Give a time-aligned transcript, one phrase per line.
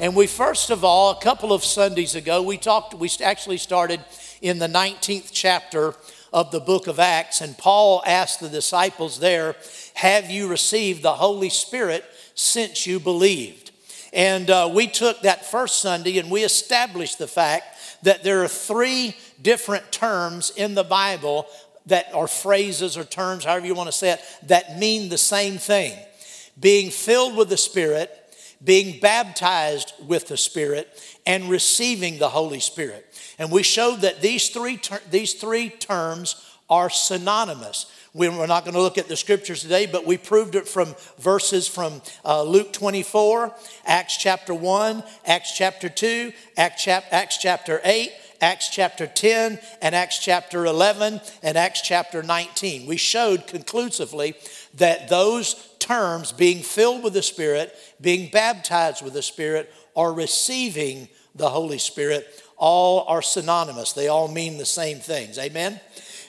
[0.00, 4.04] And we, first of all, a couple of Sundays ago, we talked, we actually started
[4.42, 5.94] in the 19th chapter
[6.34, 7.40] of the book of Acts.
[7.40, 9.54] And Paul asked the disciples there,
[9.94, 13.70] Have you received the Holy Spirit since you believed?
[14.12, 17.68] And uh, we took that first Sunday and we established the fact
[18.02, 21.46] that there are three different terms in the Bible
[21.86, 25.56] that are phrases or terms, however you want to say it, that mean the same
[25.56, 25.96] thing
[26.58, 28.10] being filled with the Spirit,
[28.62, 30.88] being baptized with the Spirit,
[31.26, 33.04] and receiving the Holy Spirit.
[33.38, 36.36] And we showed that these three, ter- these three terms
[36.70, 37.86] are synonymous.
[38.14, 41.66] We're not going to look at the scriptures today, but we proved it from verses
[41.66, 43.52] from uh, Luke 24,
[43.86, 49.94] Acts chapter 1, Acts chapter 2, Acts, chap- Acts chapter 8, Acts chapter 10, and
[49.96, 52.86] Acts chapter 11, and Acts chapter 19.
[52.86, 54.34] We showed conclusively
[54.74, 61.08] that those terms, being filled with the Spirit, being baptized with the Spirit, are receiving
[61.34, 63.92] the Holy Spirit all are synonymous.
[63.92, 65.38] They all mean the same things.
[65.38, 65.80] Amen?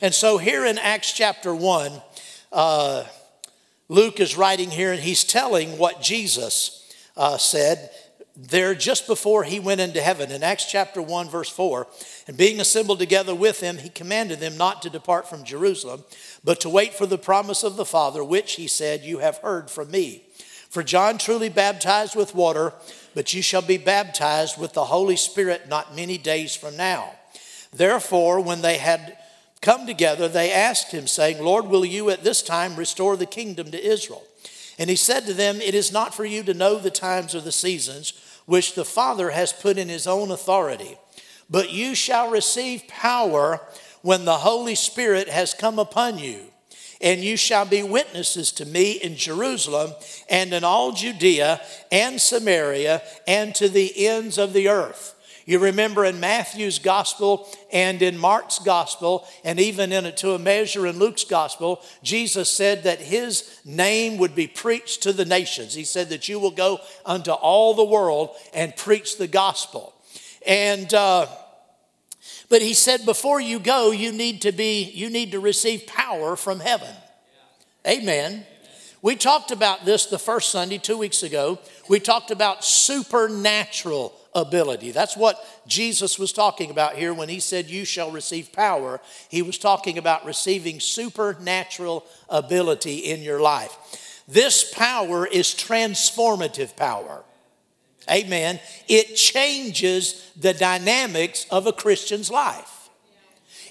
[0.02, 1.92] And so here in Acts chapter 1,
[2.52, 3.04] uh,
[3.88, 7.92] Luke is writing here and he's telling what Jesus uh, said
[8.36, 10.32] there just before he went into heaven.
[10.32, 11.88] In Acts chapter 1, verse 4,
[12.28, 16.04] and being assembled together with him, he commanded them not to depart from Jerusalem,
[16.44, 19.70] but to wait for the promise of the Father, which he said, You have heard
[19.70, 20.24] from me.
[20.76, 22.74] For John truly baptized with water
[23.14, 27.14] but you shall be baptized with the Holy Spirit not many days from now.
[27.72, 29.18] Therefore, when they had
[29.62, 33.72] come together, they asked him, saying, Lord, will you at this time restore the kingdom
[33.72, 34.24] to Israel?
[34.78, 37.40] And he said to them, It is not for you to know the times or
[37.40, 38.12] the seasons
[38.46, 40.98] which the Father has put in his own authority,
[41.50, 43.62] but you shall receive power
[44.02, 46.52] when the Holy Spirit has come upon you
[47.02, 49.92] and you shall be witnesses to me in Jerusalem
[50.30, 51.62] and in all Judea
[51.92, 55.16] and Samaria and to the ends of the earth.
[55.46, 60.40] You remember in Matthew's gospel and in Mark's gospel, and even in it to a
[60.40, 65.76] measure in Luke's gospel, Jesus said that his name would be preached to the nations.
[65.76, 69.94] He said that you will go unto all the world and preach the gospel.
[70.48, 71.28] And uh,
[72.50, 76.36] but he said, before you go, you need to be, you need to receive power
[76.36, 76.94] from heaven.
[77.88, 78.46] Amen.
[79.02, 81.60] We talked about this the first Sunday, two weeks ago.
[81.88, 84.92] We talked about supernatural ability.
[84.92, 89.00] That's what Jesus was talking about here when he said, You shall receive power.
[89.30, 94.24] He was talking about receiving supernatural ability in your life.
[94.28, 97.24] This power is transformative power.
[98.10, 98.60] Amen.
[98.88, 102.90] It changes the dynamics of a Christian's life.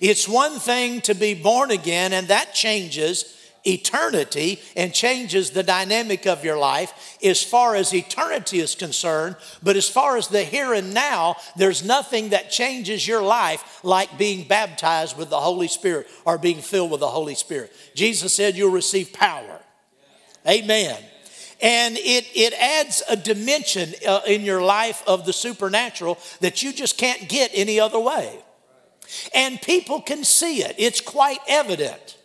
[0.01, 3.31] It's one thing to be born again, and that changes
[3.67, 9.37] eternity and changes the dynamic of your life as far as eternity is concerned.
[9.63, 14.19] But as far as the here and now, there's nothing that changes your life like
[14.19, 17.73] being baptized with the Holy Spirit or being filled with the Holy Spirit.
[17.95, 19.61] Jesus said you'll receive power.
[20.47, 21.03] Amen
[21.65, 26.75] and it, it adds a dimension uh, in your life of the supernatural that you
[26.75, 28.39] just can't get any other way.
[29.35, 32.19] And people can see it, it's quite evident.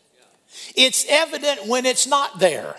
[0.75, 2.75] It's evident when it's not there.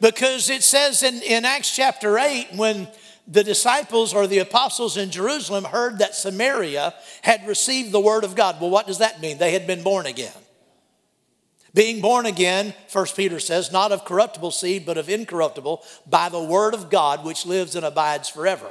[0.00, 2.86] Because it says in, in Acts chapter 8, when
[3.26, 8.36] the disciples or the apostles in Jerusalem heard that Samaria had received the word of
[8.36, 8.60] God.
[8.60, 9.38] Well, what does that mean?
[9.38, 10.32] They had been born again.
[11.72, 16.42] Being born again, First Peter says, not of corruptible seed, but of incorruptible, by the
[16.42, 18.68] word of God which lives and abides forever.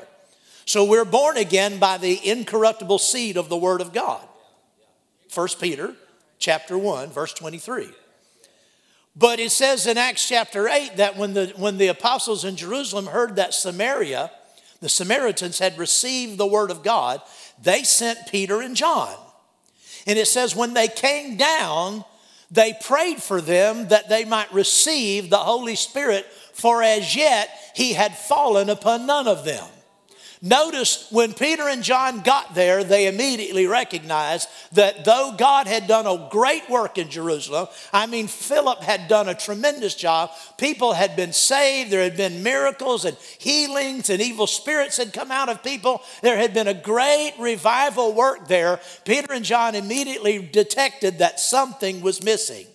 [0.66, 4.22] So we're born again by the incorruptible seed of the word of God.
[5.30, 5.96] First Peter
[6.40, 7.90] chapter 1, verse 23.
[9.16, 13.08] But it says in Acts chapter 8 that when the, when the apostles in Jerusalem
[13.08, 14.32] heard that Samaria,
[14.82, 17.22] the Samaritans had received the word of God,
[17.62, 19.16] they sent Peter and John.
[20.08, 22.06] And it says, when they came down,
[22.52, 27.94] they prayed for them that they might receive the Holy Spirit, for as yet he
[27.94, 29.66] had fallen upon none of them.
[30.42, 36.08] Notice when Peter and John got there, they immediately recognized that though God had done
[36.08, 40.32] a great work in Jerusalem, I mean, Philip had done a tremendous job.
[40.58, 45.30] People had been saved, there had been miracles and healings, and evil spirits had come
[45.30, 46.02] out of people.
[46.22, 48.80] There had been a great revival work there.
[49.04, 52.66] Peter and John immediately detected that something was missing.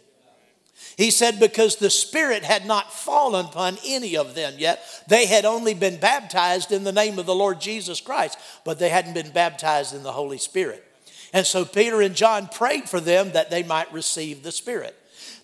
[0.97, 4.85] He said, because the Spirit had not fallen upon any of them yet.
[5.09, 8.89] They had only been baptized in the name of the Lord Jesus Christ, but they
[8.89, 10.85] hadn't been baptized in the Holy Spirit.
[11.33, 14.95] And so Peter and John prayed for them that they might receive the Spirit.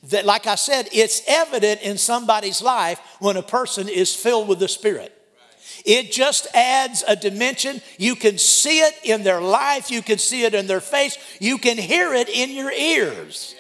[0.05, 4.61] That, like I said, it's evident in somebody's life when a person is filled with
[4.61, 5.17] the Spirit.
[5.85, 7.81] It just adds a dimension.
[7.99, 11.59] You can see it in their life, you can see it in their face, you
[11.59, 13.55] can hear it in your ears.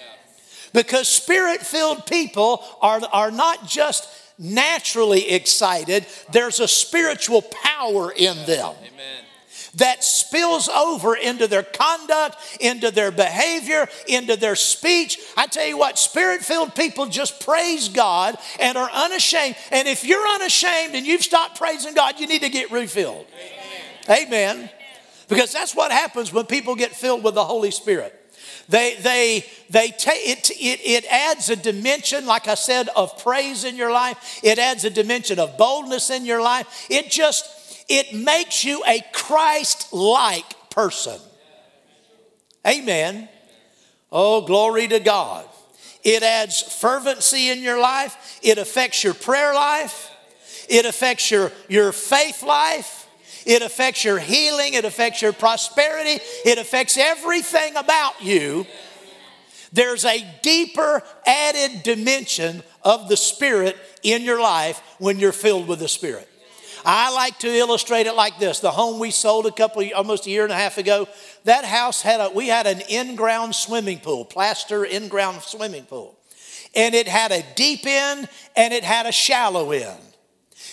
[0.72, 4.08] Because spirit filled people are, are not just
[4.38, 8.74] naturally excited, there's a spiritual power in them.
[8.78, 9.24] Amen.
[9.76, 15.20] That spills over into their conduct, into their behavior, into their speech.
[15.36, 19.54] I tell you what, spirit filled people just praise God and are unashamed.
[19.70, 23.26] And if you're unashamed and you've stopped praising God, you need to get refilled.
[24.08, 24.26] Amen.
[24.26, 24.70] Amen.
[25.28, 28.19] Because that's what happens when people get filled with the Holy Spirit.
[28.70, 33.64] They, they, they take it, it, it adds a dimension, like I said, of praise
[33.64, 34.40] in your life.
[34.44, 36.86] It adds a dimension of boldness in your life.
[36.88, 41.18] It just, it makes you a Christ-like person.
[42.64, 43.28] Amen.
[44.12, 45.46] Oh, glory to God.
[46.04, 48.38] It adds fervency in your life.
[48.40, 50.10] It affects your prayer life.
[50.68, 52.99] It affects your, your faith life.
[53.46, 58.66] It affects your healing, it affects your prosperity, it affects everything about you.
[59.72, 65.78] There's a deeper added dimension of the Spirit in your life when you're filled with
[65.78, 66.28] the Spirit.
[66.84, 68.60] I like to illustrate it like this.
[68.60, 71.08] The home we sold a couple, almost a year and a half ago,
[71.44, 76.16] that house had a, we had an in-ground swimming pool, plaster in-ground swimming pool.
[76.74, 80.00] And it had a deep end and it had a shallow end.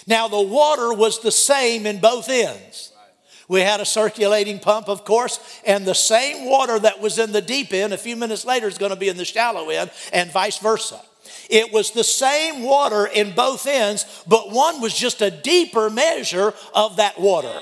[0.07, 2.93] Now, the water was the same in both ends.
[3.49, 7.41] We had a circulating pump, of course, and the same water that was in the
[7.41, 10.31] deep end a few minutes later is going to be in the shallow end, and
[10.31, 10.99] vice versa.
[11.49, 16.53] It was the same water in both ends, but one was just a deeper measure
[16.73, 17.61] of that water.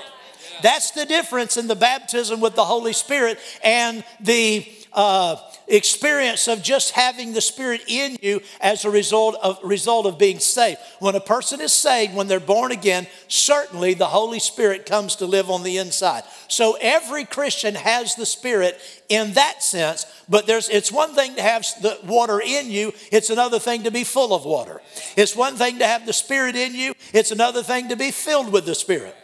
[0.62, 5.36] That's the difference in the baptism with the Holy Spirit and the uh,
[5.68, 10.38] experience of just having the Spirit in you as a result of, result of being
[10.38, 10.78] saved.
[10.98, 15.26] When a person is saved, when they're born again, certainly the Holy Spirit comes to
[15.26, 16.24] live on the inside.
[16.48, 18.78] So every Christian has the Spirit
[19.08, 23.30] in that sense, but there's, it's one thing to have the water in you, it's
[23.30, 24.80] another thing to be full of water.
[25.16, 28.52] It's one thing to have the Spirit in you, it's another thing to be filled
[28.52, 29.14] with the Spirit.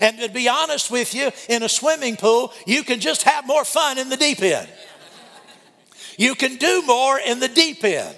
[0.00, 3.64] And to be honest with you, in a swimming pool, you can just have more
[3.64, 4.68] fun in the deep end.
[6.22, 8.14] You can do more in the deep end.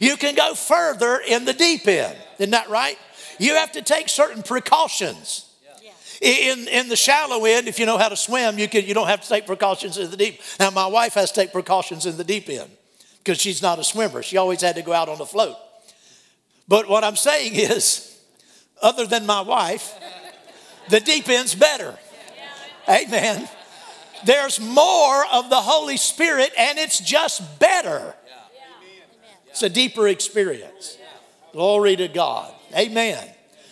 [0.00, 2.14] You can go further in the deep end.
[2.38, 2.98] Isn't that right?
[3.38, 5.46] You have to take certain precautions.
[6.20, 9.06] In, in the shallow end, if you know how to swim, you, can, you don't
[9.06, 10.42] have to take precautions in the deep.
[10.60, 12.70] Now, my wife has to take precautions in the deep end
[13.24, 14.22] because she's not a swimmer.
[14.22, 15.56] She always had to go out on a float.
[16.66, 18.20] But what I'm saying is,
[18.82, 19.94] other than my wife,
[20.90, 21.96] the deep end's better.
[22.86, 23.48] Amen.
[24.24, 28.14] There's more of the Holy Spirit, and it's just better.
[29.50, 30.98] It's a deeper experience.
[31.52, 32.52] Glory to God.
[32.76, 33.26] Amen.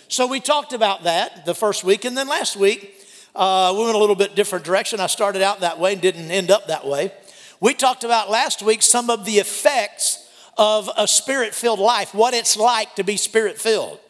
[0.08, 2.94] So we talked about that the first week, and then last week
[3.34, 4.98] uh, we went a little bit different direction.
[5.00, 7.12] I started out that way and didn't end up that way.
[7.60, 12.34] We talked about last week some of the effects of a spirit filled life, what
[12.34, 14.00] it's like to be spirit filled.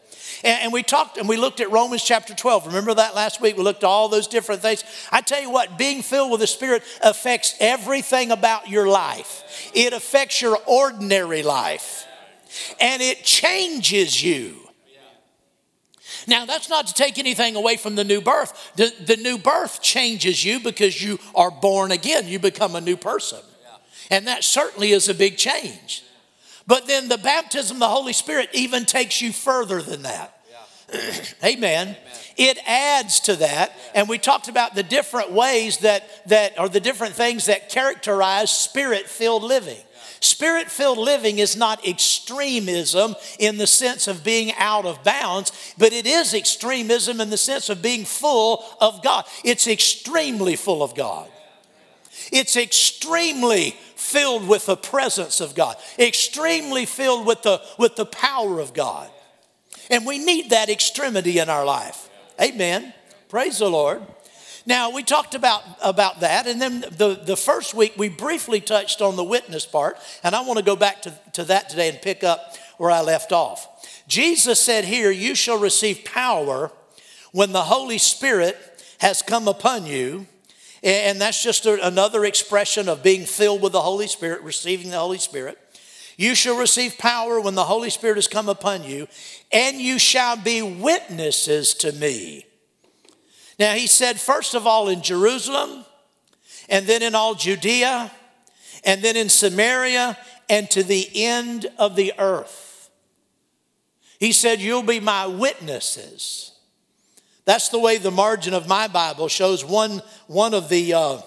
[0.43, 2.67] And, and we talked and we looked at Romans chapter 12.
[2.67, 3.57] Remember that last week?
[3.57, 4.83] We looked at all those different things.
[5.11, 9.93] I tell you what, being filled with the Spirit affects everything about your life, it
[9.93, 12.05] affects your ordinary life,
[12.79, 14.67] and it changes you.
[16.27, 18.73] Now, that's not to take anything away from the new birth.
[18.75, 22.27] The, the new birth changes you because you are born again.
[22.27, 23.39] You become a new person.
[24.11, 26.03] And that certainly is a big change.
[26.67, 30.33] But then the baptism of the Holy Spirit even takes you further than that.
[31.43, 31.43] Amen.
[31.43, 31.95] Amen.
[32.37, 33.73] It adds to that.
[33.95, 38.51] And we talked about the different ways that, that are the different things that characterize
[38.51, 39.79] spirit filled living.
[40.19, 45.93] Spirit filled living is not extremism in the sense of being out of bounds, but
[45.93, 49.25] it is extremism in the sense of being full of God.
[49.43, 51.29] It's extremely full of God.
[52.31, 58.61] It's extremely filled with the presence of God, extremely filled with the, with the power
[58.61, 59.09] of God.
[59.89, 62.09] And we need that extremity in our life.
[62.41, 62.93] Amen.
[63.27, 64.01] Praise the Lord.
[64.65, 69.01] Now, we talked about, about that, and then the, the first week we briefly touched
[69.01, 72.01] on the witness part, and I want to go back to, to that today and
[72.01, 73.67] pick up where I left off.
[74.07, 76.71] Jesus said here, You shall receive power
[77.33, 78.57] when the Holy Spirit
[78.99, 80.27] has come upon you.
[80.83, 85.17] And that's just another expression of being filled with the Holy Spirit, receiving the Holy
[85.17, 85.57] Spirit.
[86.17, 89.07] You shall receive power when the Holy Spirit has come upon you,
[89.51, 92.47] and you shall be witnesses to me
[93.59, 95.85] now, he said, first of all, in Jerusalem,
[96.69, 98.11] and then in all Judea,
[98.83, 100.17] and then in Samaria,
[100.49, 102.89] and to the end of the earth.
[104.19, 106.56] He said, You'll be my witnesses.
[107.47, 111.21] That's the way the margin of my Bible shows one, one of the, uh,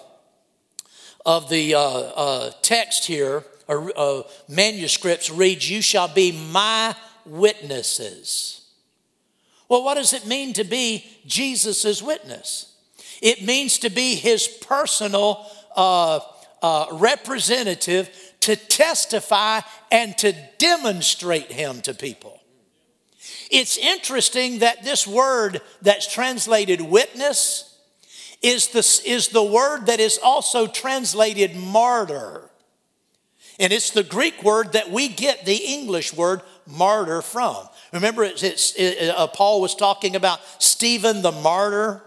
[1.25, 8.67] of the uh, uh, text here, or manuscripts reads, You shall be my witnesses.
[9.67, 12.71] Well, what does it mean to be Jesus' witness?
[13.19, 15.43] It means to be his personal
[15.75, 16.19] uh,
[16.61, 18.11] uh, representative
[18.41, 19.61] to testify
[19.91, 22.40] and to demonstrate him to people.
[23.51, 27.77] It's interesting that this word that's translated witness
[28.41, 32.49] is the, is the word that is also translated martyr.
[33.59, 37.67] And it's the Greek word that we get the English word martyr from.
[37.91, 42.01] Remember, it's, it's, it, uh, Paul was talking about Stephen the martyr.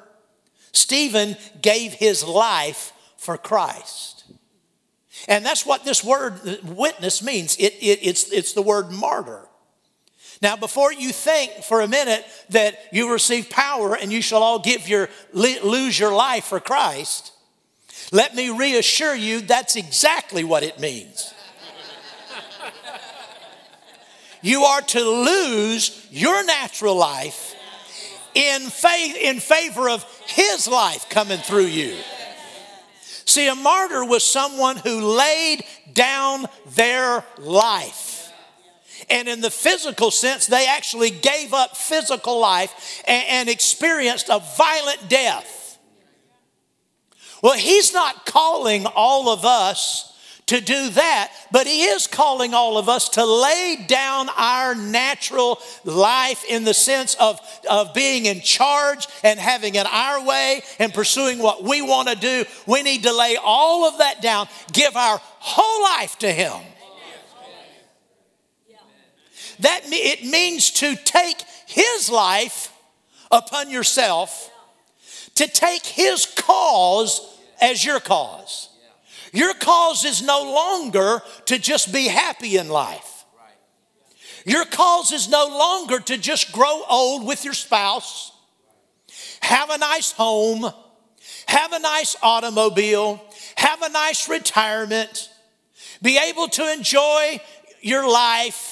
[0.73, 4.25] Stephen gave his life for Christ.
[5.29, 7.57] And that's what this word witness means.
[7.57, 9.47] It, it, it's, it's the word martyr.
[10.45, 14.59] Now, before you think for a minute that you receive power and you shall all
[14.59, 17.33] give your lose your life for Christ,
[18.13, 21.33] let me reassure you that's exactly what it means.
[24.43, 27.55] you are to lose your natural life
[28.35, 31.97] in faith in favor of his life coming through you.
[33.25, 38.13] See, a martyr was someone who laid down their life.
[39.11, 44.42] And in the physical sense, they actually gave up physical life and, and experienced a
[44.56, 45.78] violent death.
[47.42, 50.14] Well, he's not calling all of us
[50.46, 55.58] to do that, but He is calling all of us to lay down our natural
[55.84, 60.92] life in the sense of, of being in charge and having it our way and
[60.92, 62.44] pursuing what we want to do.
[62.66, 66.61] We need to lay all of that down, give our whole life to Him.
[69.61, 72.73] That it means to take His life
[73.30, 74.50] upon yourself,
[75.37, 77.20] to take His cause
[77.61, 78.70] as your cause.
[79.32, 83.25] Your cause is no longer to just be happy in life.
[84.46, 88.30] Your cause is no longer to just grow old with your spouse,
[89.40, 90.70] have a nice home,
[91.46, 93.25] have a nice automobile,
[93.56, 95.30] have a nice retirement,
[96.02, 97.40] be able to enjoy
[97.80, 98.63] your life.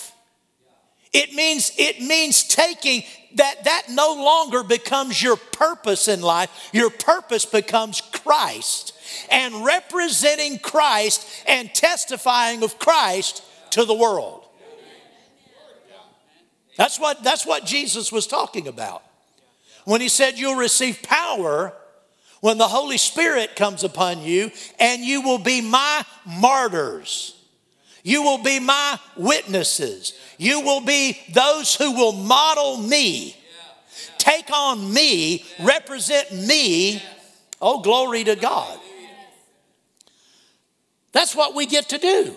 [1.13, 3.05] It means, it means taking
[3.35, 6.71] that, that no longer becomes your purpose in life.
[6.73, 8.95] Your purpose becomes Christ
[9.31, 14.47] and representing Christ and testifying of Christ to the world.
[16.77, 19.03] That's what, that's what Jesus was talking about.
[19.85, 21.75] When he said, You'll receive power
[22.41, 24.51] when the Holy Spirit comes upon you,
[24.81, 27.42] and you will be my martyrs.
[28.03, 30.15] You will be my witnesses.
[30.39, 33.37] You will be those who will model me,
[34.19, 37.03] take on me, represent me.
[37.61, 38.79] Oh, glory to God.
[41.13, 42.37] That's what we get to do.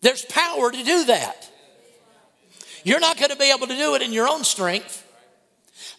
[0.00, 1.50] There's power to do that.
[2.84, 5.02] You're not going to be able to do it in your own strength.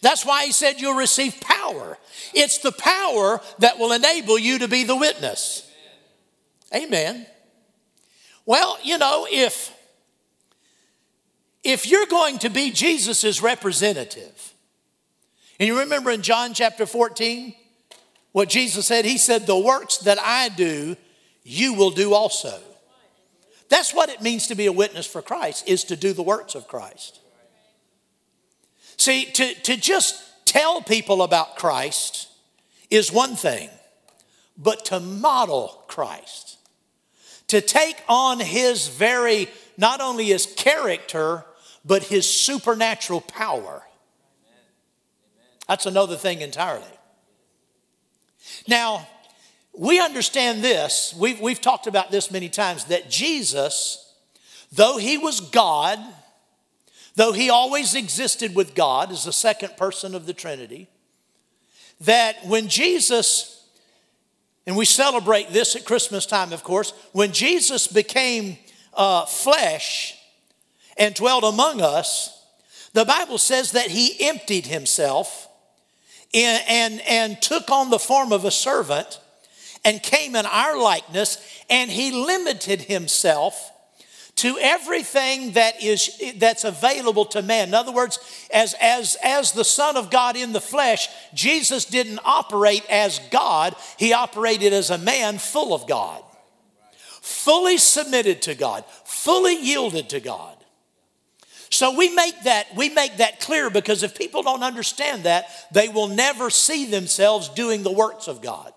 [0.00, 1.98] That's why he said you'll receive power.
[2.32, 5.67] It's the power that will enable you to be the witness.
[6.74, 7.26] Amen.
[8.44, 9.74] Well, you know, if
[11.64, 14.54] if you're going to be Jesus's representative,
[15.58, 17.54] and you remember in John chapter 14,
[18.32, 20.96] what Jesus said, He said, The works that I do,
[21.42, 22.58] you will do also.
[23.68, 26.54] That's what it means to be a witness for Christ, is to do the works
[26.54, 27.20] of Christ.
[28.96, 32.28] See, to, to just tell people about Christ
[32.90, 33.68] is one thing,
[34.56, 36.47] but to model Christ,
[37.48, 41.44] to take on his very, not only his character,
[41.84, 43.82] but his supernatural power.
[45.66, 46.84] That's another thing entirely.
[48.66, 49.06] Now,
[49.72, 54.12] we understand this, we've, we've talked about this many times, that Jesus,
[54.72, 55.98] though he was God,
[57.14, 60.88] though he always existed with God as the second person of the Trinity,
[62.00, 63.67] that when Jesus,
[64.68, 68.58] and we celebrate this at Christmas time, of course, when Jesus became
[68.92, 70.14] uh, flesh
[70.98, 72.44] and dwelt among us,
[72.92, 75.48] the Bible says that he emptied himself
[76.34, 79.18] and, and, and took on the form of a servant
[79.86, 83.72] and came in our likeness, and he limited himself
[84.38, 87.68] to everything that is that's available to man.
[87.68, 88.18] In other words
[88.52, 93.74] as as as the son of god in the flesh jesus didn't operate as god.
[93.98, 96.22] He operated as a man full of god.
[97.20, 98.84] Fully submitted to god.
[99.04, 100.56] Fully yielded to god.
[101.70, 105.88] So we make that we make that clear because if people don't understand that they
[105.88, 108.72] will never see themselves doing the works of god.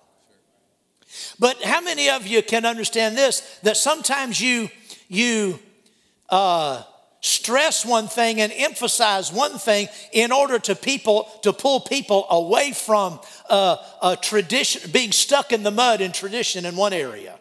[1.40, 3.60] But how many of you can understand this?
[3.64, 4.70] That sometimes you
[5.12, 5.60] you
[6.30, 6.82] uh,
[7.20, 12.72] stress one thing and emphasize one thing in order to people to pull people away
[12.72, 17.38] from uh, a tradition being stuck in the mud in tradition in one area.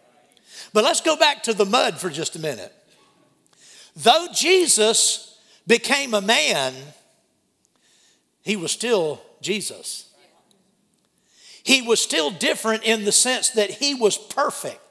[0.73, 2.75] But let's go back to the mud for just a minute.
[3.95, 6.75] Though jesus became a man
[8.43, 10.13] he was still jesus.
[11.63, 14.90] He was still different in the sense that he was perfect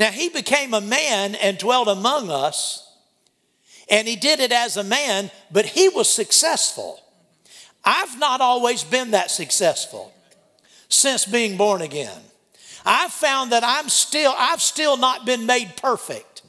[0.00, 2.80] now, he became a man and dwelt among us,
[3.88, 7.00] and he did it as a man, but he was successful.
[7.84, 10.12] I've not always been that successful
[10.88, 12.20] since being born again.
[12.84, 16.42] I've found that I'm still, I've still not been made perfect.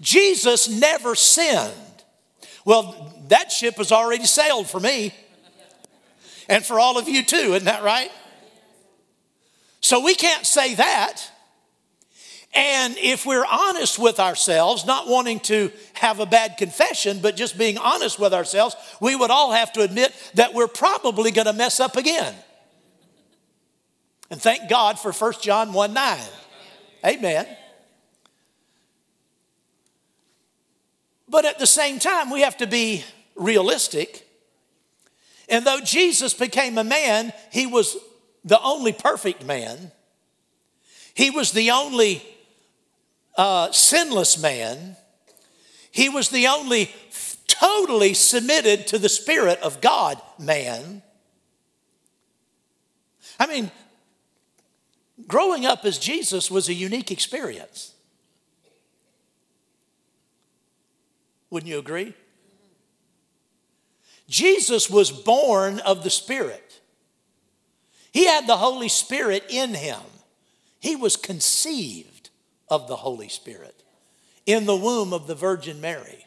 [0.00, 1.72] Jesus never sinned.
[2.64, 5.14] Well, that ship has already sailed for me
[6.48, 8.10] and for all of you too, isn't that right?
[9.80, 11.30] So we can't say that.
[12.52, 17.56] And if we're honest with ourselves, not wanting to have a bad confession, but just
[17.56, 21.52] being honest with ourselves, we would all have to admit that we're probably going to
[21.52, 22.34] mess up again.
[24.30, 26.18] And thank God for 1 John 1 9.
[27.06, 27.46] Amen.
[31.28, 33.04] But at the same time, we have to be
[33.36, 34.26] realistic.
[35.48, 37.96] And though Jesus became a man, he was
[38.44, 39.92] the only perfect man.
[41.14, 42.24] He was the only
[43.40, 44.96] uh, sinless man.
[45.90, 46.90] He was the only
[47.46, 51.00] totally submitted to the Spirit of God man.
[53.38, 53.70] I mean,
[55.26, 57.94] growing up as Jesus was a unique experience.
[61.48, 62.12] Wouldn't you agree?
[64.28, 66.80] Jesus was born of the Spirit.
[68.12, 70.00] He had the Holy Spirit in him.
[70.78, 72.09] He was conceived
[72.70, 73.82] of the Holy Spirit
[74.46, 76.26] in the womb of the Virgin Mary.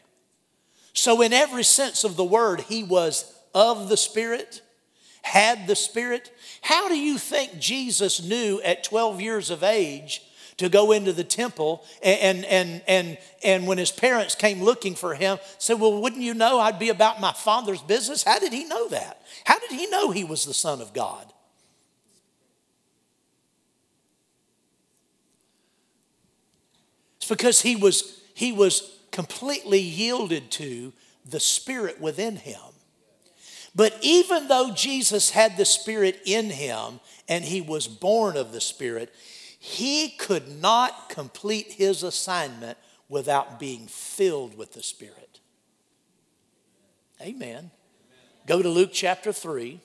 [0.92, 4.62] So, in every sense of the word, he was of the Spirit,
[5.22, 6.32] had the Spirit.
[6.62, 10.22] How do you think Jesus knew at 12 years of age
[10.56, 15.14] to go into the temple and, and, and, and when his parents came looking for
[15.14, 18.22] him, said, Well, wouldn't you know I'd be about my father's business?
[18.22, 19.20] How did he know that?
[19.44, 21.32] How did he know he was the Son of God?
[27.24, 30.92] It's because he was, he was completely yielded to
[31.24, 32.60] the Spirit within him.
[33.74, 38.60] But even though Jesus had the Spirit in him and he was born of the
[38.60, 39.10] Spirit,
[39.58, 42.76] he could not complete his assignment
[43.08, 45.40] without being filled with the Spirit.
[47.22, 47.70] Amen.
[48.46, 49.80] Go to Luke chapter 3.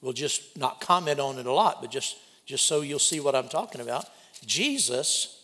[0.00, 2.16] We'll just not comment on it a lot, but just,
[2.46, 4.06] just so you'll see what I'm talking about.
[4.46, 5.40] Jesus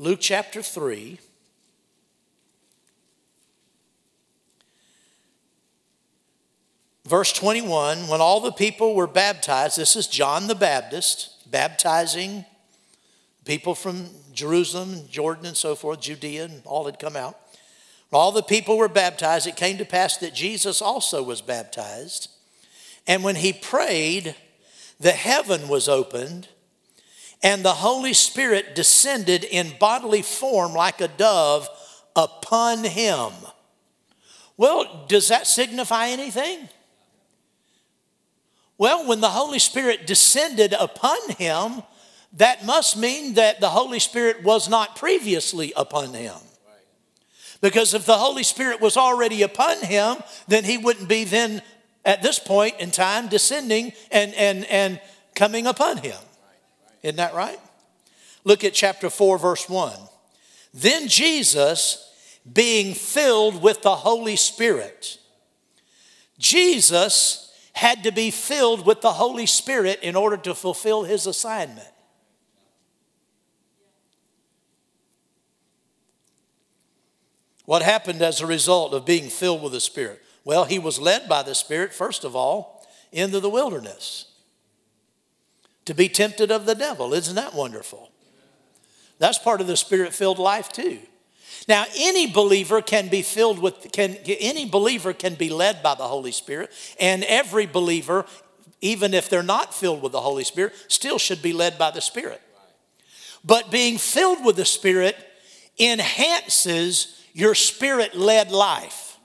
[0.00, 1.18] Luke chapter 3.
[7.04, 12.46] Verse 21 When all the people were baptized, this is John the Baptist baptizing
[13.44, 17.38] people from Jerusalem, Jordan, and so forth, Judea, and all had come out.
[18.08, 22.30] When all the people were baptized, it came to pass that Jesus also was baptized.
[23.06, 24.34] And when he prayed,
[24.98, 26.48] the heaven was opened
[27.42, 31.68] and the Holy Spirit descended in bodily form like a dove
[32.14, 33.32] upon him.
[34.56, 36.68] Well, does that signify anything?
[38.76, 41.82] Well, when the Holy Spirit descended upon him,
[42.34, 46.36] that must mean that the Holy Spirit was not previously upon him.
[47.60, 50.16] Because if the Holy Spirit was already upon him,
[50.48, 51.62] then he wouldn't be then
[52.04, 55.00] at this point in time descending and, and, and
[55.34, 56.16] coming upon him.
[57.02, 57.58] Isn't that right?
[58.44, 59.92] Look at chapter 4, verse 1.
[60.72, 62.12] Then Jesus,
[62.50, 65.18] being filled with the Holy Spirit,
[66.38, 71.88] Jesus had to be filled with the Holy Spirit in order to fulfill his assignment.
[77.64, 80.20] What happened as a result of being filled with the Spirit?
[80.44, 84.29] Well, he was led by the Spirit, first of all, into the wilderness
[85.84, 87.14] to be tempted of the devil.
[87.14, 88.10] Isn't that wonderful?
[89.18, 90.98] That's part of the spirit filled life, too.
[91.68, 96.04] Now, any believer can be filled with, can, any believer can be led by the
[96.04, 98.24] Holy Spirit, and every believer,
[98.80, 102.00] even if they're not filled with the Holy Spirit, still should be led by the
[102.00, 102.40] Spirit.
[103.44, 105.16] But being filled with the Spirit
[105.78, 109.18] enhances your spirit led life.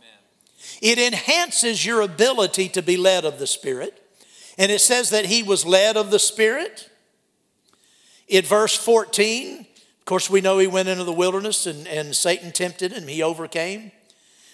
[0.82, 4.02] It enhances your ability to be led of the Spirit.
[4.58, 6.90] And it says that he was led of the Spirit.
[8.28, 12.52] In verse 14, of course, we know he went into the wilderness and, and Satan
[12.52, 13.92] tempted him, he overcame.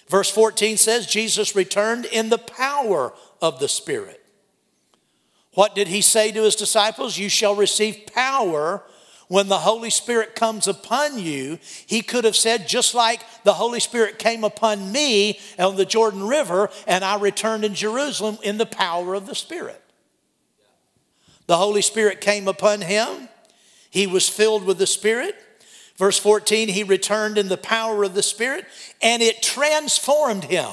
[0.07, 4.21] Verse 14 says, Jesus returned in the power of the Spirit.
[5.53, 7.17] What did he say to his disciples?
[7.17, 8.83] You shall receive power
[9.27, 11.59] when the Holy Spirit comes upon you.
[11.85, 16.27] He could have said, just like the Holy Spirit came upon me on the Jordan
[16.27, 19.80] River, and I returned in Jerusalem in the power of the Spirit.
[21.51, 23.27] The Holy Spirit came upon him.
[23.89, 25.35] He was filled with the Spirit.
[25.97, 28.63] Verse 14, he returned in the power of the Spirit,
[29.01, 30.71] and it transformed him.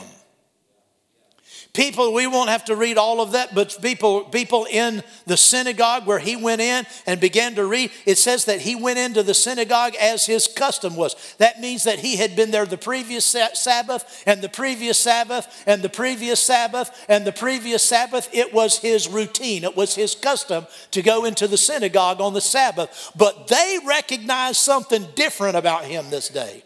[1.79, 6.09] People, we won't have to read all of that, but people, people in the synagogue
[6.09, 9.33] where he went in and began to read, it says that he went into the
[9.33, 11.15] synagogue as his custom was.
[11.39, 15.81] That means that he had been there the previous Sabbath and the previous Sabbath and
[15.81, 18.29] the previous Sabbath and the previous Sabbath.
[18.33, 22.41] It was his routine, it was his custom to go into the synagogue on the
[22.41, 23.13] Sabbath.
[23.15, 26.65] But they recognized something different about him this day.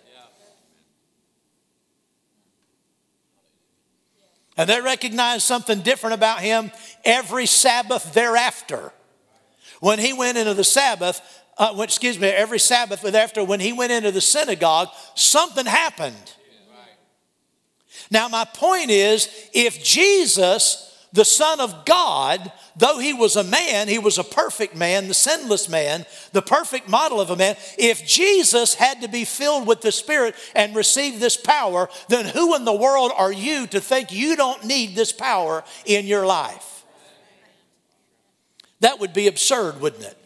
[4.63, 6.71] And they recognized something different about him
[7.05, 8.93] every Sabbath thereafter.
[9.81, 11.21] When he went into the Sabbath,
[11.59, 16.35] uh, excuse me, every Sabbath thereafter, when he went into the synagogue, something happened.
[18.09, 23.89] Now, my point is if Jesus the Son of God, though he was a man,
[23.89, 27.57] he was a perfect man, the sinless man, the perfect model of a man.
[27.79, 32.55] If Jesus had to be filled with the Spirit and receive this power, then who
[32.57, 36.85] in the world are you to think you don't need this power in your life?
[38.81, 40.19] That would be absurd, wouldn't it?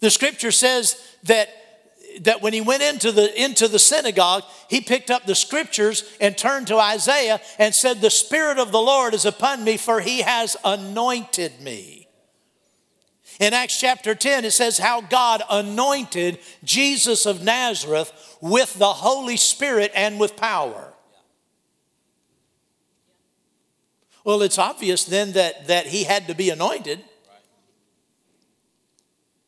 [0.00, 1.48] The scripture says that
[2.22, 6.36] that when he went into the, into the synagogue, he picked up the scriptures and
[6.36, 10.22] turned to Isaiah and said, The Spirit of the Lord is upon me, for he
[10.22, 12.08] has anointed me.
[13.40, 19.38] In Acts chapter 10, it says how God anointed Jesus of Nazareth with the Holy
[19.38, 20.92] Spirit and with power.
[24.24, 27.02] Well, it's obvious then that, that he had to be anointed.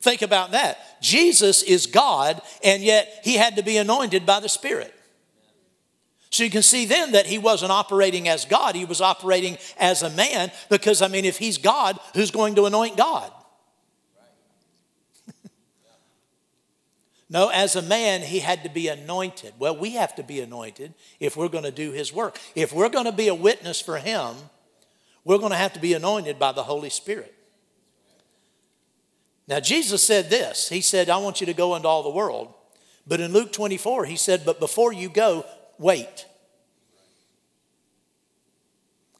[0.02, 1.00] Think about that.
[1.00, 4.92] Jesus is God, and yet he had to be anointed by the Spirit.
[6.30, 10.02] So you can see then that he wasn't operating as God, he was operating as
[10.02, 13.30] a man, because, I mean, if he's God, who's going to anoint God?
[17.30, 19.54] no, as a man, he had to be anointed.
[19.56, 22.40] Well, we have to be anointed if we're going to do his work.
[22.56, 24.34] If we're going to be a witness for him,
[25.24, 27.32] we're going to have to be anointed by the Holy Spirit.
[29.48, 32.52] Now, Jesus said this He said, I want you to go into all the world.
[33.06, 35.44] But in Luke 24, He said, But before you go,
[35.78, 36.26] wait.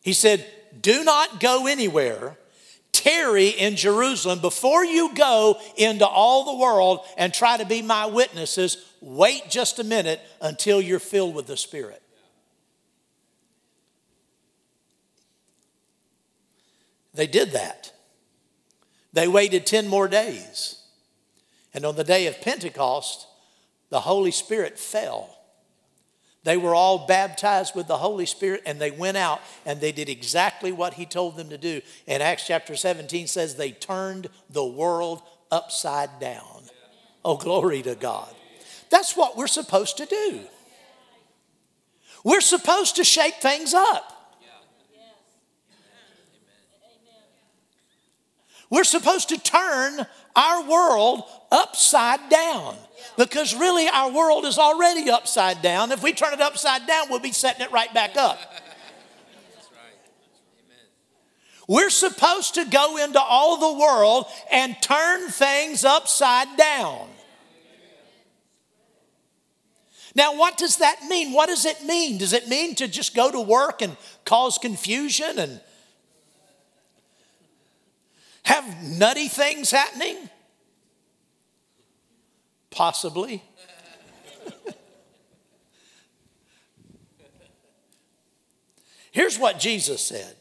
[0.02, 0.44] He said,
[0.80, 2.36] Do not go anywhere.
[2.92, 8.06] Tarry in Jerusalem before you go into all the world and try to be my
[8.06, 8.76] witnesses.
[9.00, 12.02] Wait just a minute until you're filled with the Spirit.
[17.14, 17.92] They did that.
[19.12, 20.82] They waited 10 more days.
[21.74, 23.26] And on the day of Pentecost,
[23.90, 25.38] the Holy Spirit fell.
[26.44, 30.08] They were all baptized with the Holy Spirit and they went out and they did
[30.08, 31.80] exactly what He told them to do.
[32.08, 36.62] And Acts chapter 17 says they turned the world upside down.
[37.24, 38.34] Oh, glory to God.
[38.90, 40.40] That's what we're supposed to do.
[42.24, 44.11] We're supposed to shake things up.
[48.72, 52.74] We're supposed to turn our world upside down
[53.18, 55.92] because really our world is already upside down.
[55.92, 58.38] If we turn it upside down, we'll be setting it right back up.
[61.68, 67.10] We're supposed to go into all the world and turn things upside down.
[70.14, 71.34] Now, what does that mean?
[71.34, 72.16] What does it mean?
[72.16, 75.60] Does it mean to just go to work and cause confusion and
[78.44, 80.16] have nutty things happening?
[82.70, 83.42] Possibly.
[89.12, 90.36] Here's what Jesus said.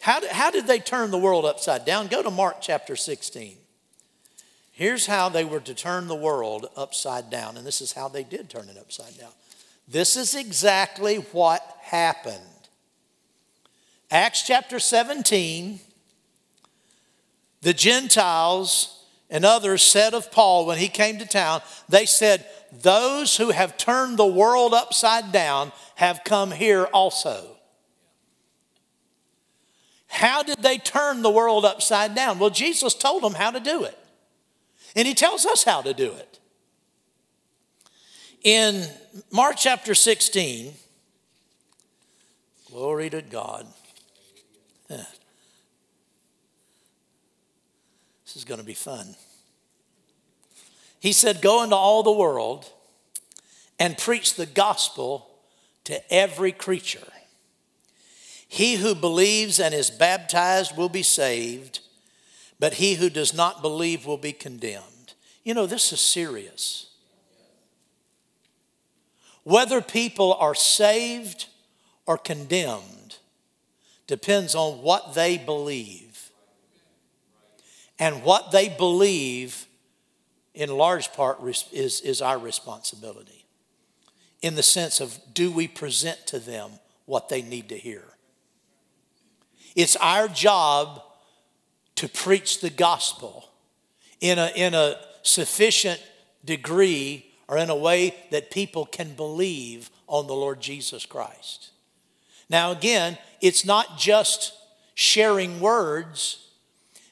[0.00, 2.06] How did, how did they turn the world upside down?
[2.06, 3.56] Go to Mark chapter 16.
[4.70, 8.22] Here's how they were to turn the world upside down, and this is how they
[8.22, 9.30] did turn it upside down.
[9.88, 12.36] This is exactly what happened.
[14.10, 15.80] Acts chapter 17,
[17.62, 23.36] the Gentiles and others said of Paul when he came to town, they said, Those
[23.36, 27.56] who have turned the world upside down have come here also.
[30.08, 32.38] How did they turn the world upside down?
[32.38, 33.98] Well, Jesus told them how to do it.
[34.94, 36.38] And he tells us how to do it.
[38.42, 38.86] In
[39.30, 40.72] Mark chapter 16,
[42.70, 43.66] glory to God.
[48.36, 49.16] Is going to be fun.
[51.00, 52.70] He said, Go into all the world
[53.78, 55.26] and preach the gospel
[55.84, 57.08] to every creature.
[58.46, 61.80] He who believes and is baptized will be saved,
[62.60, 65.14] but he who does not believe will be condemned.
[65.42, 66.90] You know, this is serious.
[69.44, 71.46] Whether people are saved
[72.04, 73.16] or condemned
[74.06, 76.05] depends on what they believe.
[77.98, 79.66] And what they believe,
[80.54, 81.38] in large part,
[81.72, 83.46] is, is our responsibility.
[84.42, 86.70] In the sense of, do we present to them
[87.06, 88.04] what they need to hear?
[89.74, 91.02] It's our job
[91.96, 93.48] to preach the gospel
[94.20, 96.02] in a, in a sufficient
[96.44, 101.70] degree or in a way that people can believe on the Lord Jesus Christ.
[102.48, 104.52] Now, again, it's not just
[104.94, 106.48] sharing words,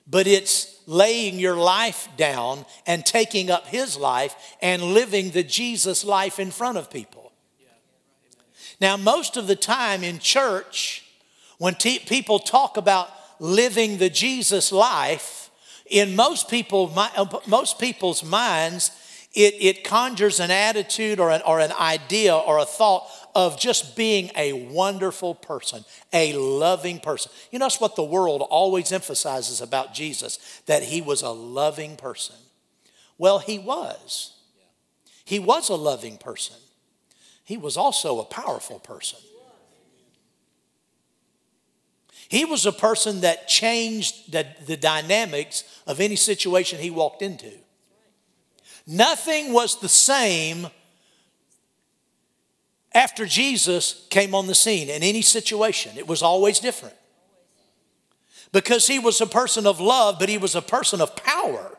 [0.07, 6.05] but it's laying your life down and taking up His life and living the Jesus
[6.05, 7.33] life in front of people.
[8.81, 11.05] Now, most of the time in church,
[11.59, 15.45] when people talk about living the Jesus life,
[15.87, 18.91] in most, people, uh, most people's minds,
[19.35, 23.97] it, it conjures an attitude or an, or an idea or a thought of just
[23.97, 27.33] being a wonderful person, a loving person.
[27.51, 31.97] You know, that's what the world always emphasizes about Jesus, that he was a loving
[31.97, 32.37] person.
[33.19, 34.39] Well, he was.
[35.25, 36.57] He was a loving person.
[37.43, 39.19] He was also a powerful person.
[42.29, 47.53] He was a person that changed the, the dynamics of any situation he walked into.
[48.87, 50.69] Nothing was the same
[52.93, 55.97] after Jesus came on the scene in any situation.
[55.97, 56.95] It was always different.
[58.53, 61.77] Because he was a person of love, but he was a person of power.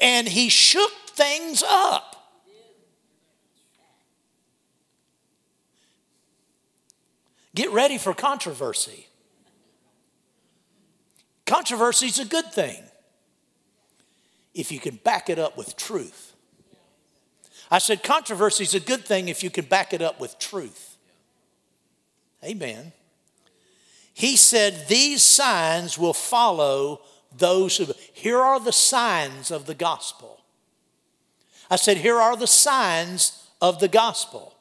[0.00, 2.14] And he shook things up.
[7.54, 9.06] Get ready for controversy.
[11.46, 12.85] Controversy is a good thing
[14.56, 16.32] if you can back it up with truth.
[17.70, 20.96] I said controversy is a good thing if you can back it up with truth.
[22.44, 22.92] Amen.
[24.14, 27.02] He said, These signs will follow
[27.36, 27.86] those who.
[28.12, 30.40] Here are the signs of the gospel.
[31.70, 34.54] I said, Here are the signs of the gospel.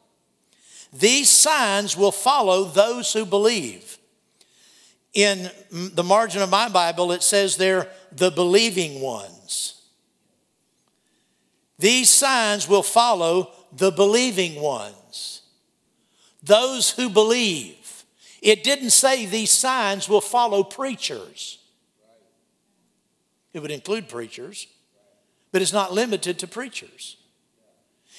[0.91, 3.97] These signs will follow those who believe.
[5.13, 9.34] In the margin of my Bible, it says they're the believing ones.
[11.77, 15.41] These signs will follow the believing ones,
[16.41, 18.05] those who believe.
[18.41, 21.59] It didn't say these signs will follow preachers.
[23.53, 24.67] It would include preachers,
[25.51, 27.17] but it's not limited to preachers.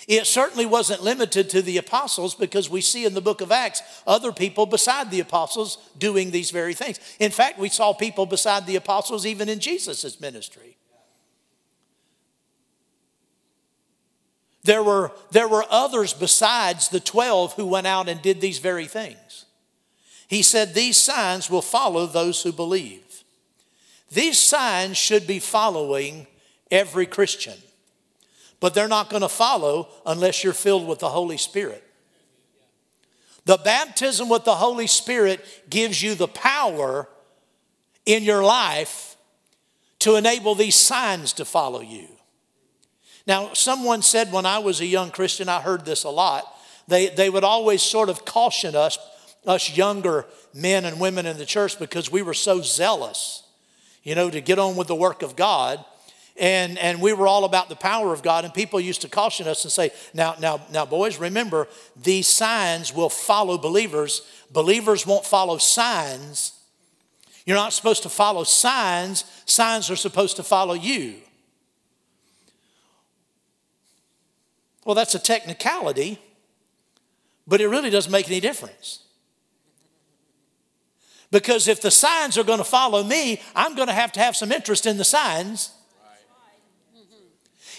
[0.09, 3.83] It certainly wasn't limited to the apostles because we see in the book of Acts
[4.07, 7.01] other people beside the apostles doing these very things.
[7.19, 10.77] In fact, we saw people beside the apostles even in Jesus' ministry.
[14.67, 18.87] There were, there were others besides the 12 who went out and did these very
[18.87, 19.47] things.
[20.29, 23.25] He said, These signs will follow those who believe.
[24.11, 26.27] These signs should be following
[26.71, 27.55] every Christian
[28.61, 31.83] but they're not going to follow unless you're filled with the Holy Spirit.
[33.45, 37.09] The baptism with the Holy Spirit gives you the power
[38.05, 39.17] in your life
[40.01, 42.09] to enable these signs to follow you.
[43.27, 46.45] Now, someone said when I was a young Christian, I heard this a lot.
[46.89, 48.99] They, they would always sort of caution us,
[49.47, 53.43] us younger men and women in the church, because we were so zealous,
[54.05, 55.85] you know, to get on with the work of God.
[56.39, 58.45] And, and we were all about the power of God.
[58.45, 61.67] And people used to caution us and say, now, now, now, boys, remember,
[62.01, 64.21] these signs will follow believers.
[64.53, 66.53] Believers won't follow signs.
[67.47, 71.15] You're not supposed to follow signs, signs are supposed to follow you.
[74.87, 76.20] Well, that's a technicality,
[77.44, 79.01] but it really doesn't make any difference.
[81.33, 84.37] Because if the signs are going to follow me, I'm going to have to have
[84.37, 85.72] some interest in the signs.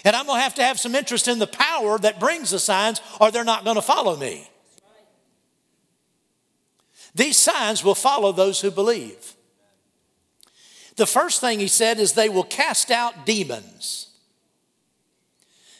[0.04, 2.58] And I'm going to have to have some interest in the power that brings the
[2.58, 4.46] signs, or they're not going to follow me.
[7.14, 9.34] These signs will follow those who believe.
[10.96, 14.07] The first thing he said is they will cast out demons.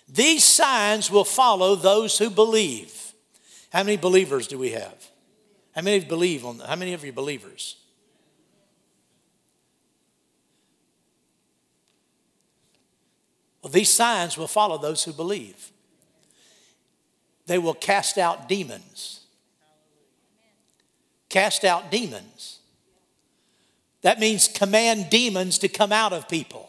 [0.09, 3.13] These signs will follow those who believe.
[3.71, 5.11] How many believers do we have?
[5.75, 7.77] How many believe on how many of you believers?
[13.63, 15.71] Well, these signs will follow those who believe.
[17.47, 19.27] They will cast out demons.
[21.29, 22.61] Cast out demons.
[24.03, 26.68] That means command demons to come out of people.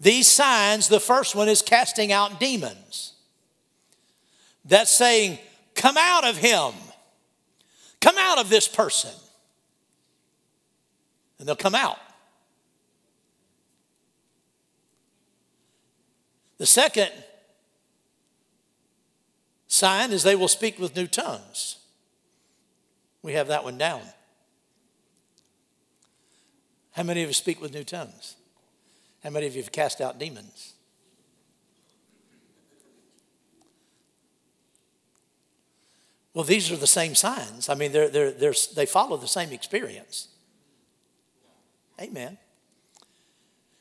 [0.00, 3.12] These signs, the first one is casting out demons.
[4.64, 5.38] That's saying,
[5.74, 6.72] come out of him,
[8.00, 9.10] come out of this person.
[11.38, 11.98] And they'll come out.
[16.58, 17.10] The second
[19.66, 21.78] sign is they will speak with new tongues.
[23.22, 24.02] We have that one down.
[26.92, 28.36] How many of you speak with new tongues?
[29.24, 30.74] How many of you have cast out demons?
[36.34, 37.68] Well, these are the same signs.
[37.70, 40.28] I mean, they're, they're, they're, they follow the same experience.
[42.00, 42.36] Amen.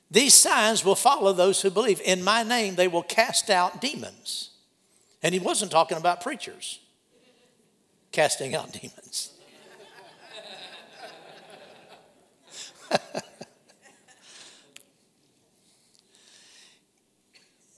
[0.09, 1.99] These signs will follow those who believe.
[2.05, 4.51] In my name, they will cast out demons.
[5.23, 6.79] And he wasn't talking about preachers
[8.11, 9.31] casting out demons.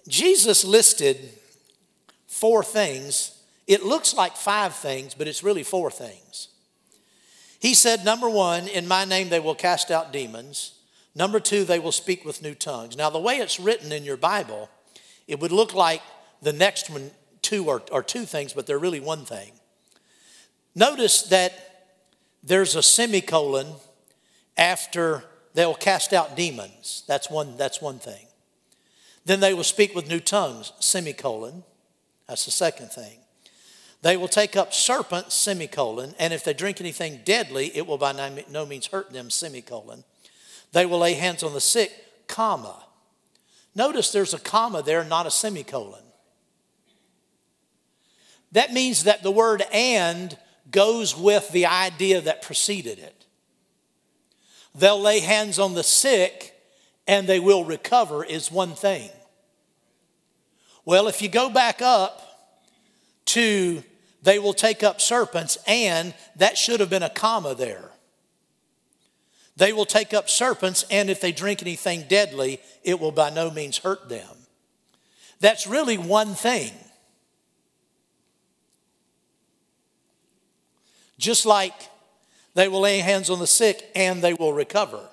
[0.08, 1.18] Jesus listed
[2.28, 3.42] four things.
[3.68, 6.50] It looks like five things, but it's really four things.
[7.60, 10.74] He said, number one, in my name they will cast out demons.
[11.16, 12.98] Number two, they will speak with new tongues.
[12.98, 14.70] Now, the way it's written in your Bible,
[15.28, 16.02] it would look like
[16.42, 19.54] the next one, two are, are two things, but they're really one thing.
[20.76, 21.88] Notice that
[22.44, 23.68] there's a semicolon
[24.58, 27.04] after they'll cast out demons.
[27.08, 28.28] That's one, that's one thing.
[29.26, 31.64] Then they will speak with new tongues, semicolon.
[32.28, 33.20] That's the second thing.
[34.02, 38.12] They will take up serpents, semicolon, and if they drink anything deadly, it will by
[38.52, 40.04] no means hurt them, semicolon.
[40.74, 42.84] They will lay hands on the sick, comma.
[43.74, 46.04] Notice there's a comma there, not a semicolon.
[48.52, 50.38] That means that the word and
[50.70, 53.26] goes with the idea that preceded it.
[54.76, 56.54] They'll lay hands on the sick
[57.08, 59.10] and they will recover, is one thing.
[60.86, 62.22] Well, if you go back up
[63.26, 63.84] to
[64.26, 67.92] they will take up serpents, and that should have been a comma there.
[69.56, 73.52] They will take up serpents, and if they drink anything deadly, it will by no
[73.52, 74.36] means hurt them.
[75.40, 76.74] That's really one thing.
[81.20, 81.74] Just like
[82.56, 85.08] they will lay hands on the sick and they will recover.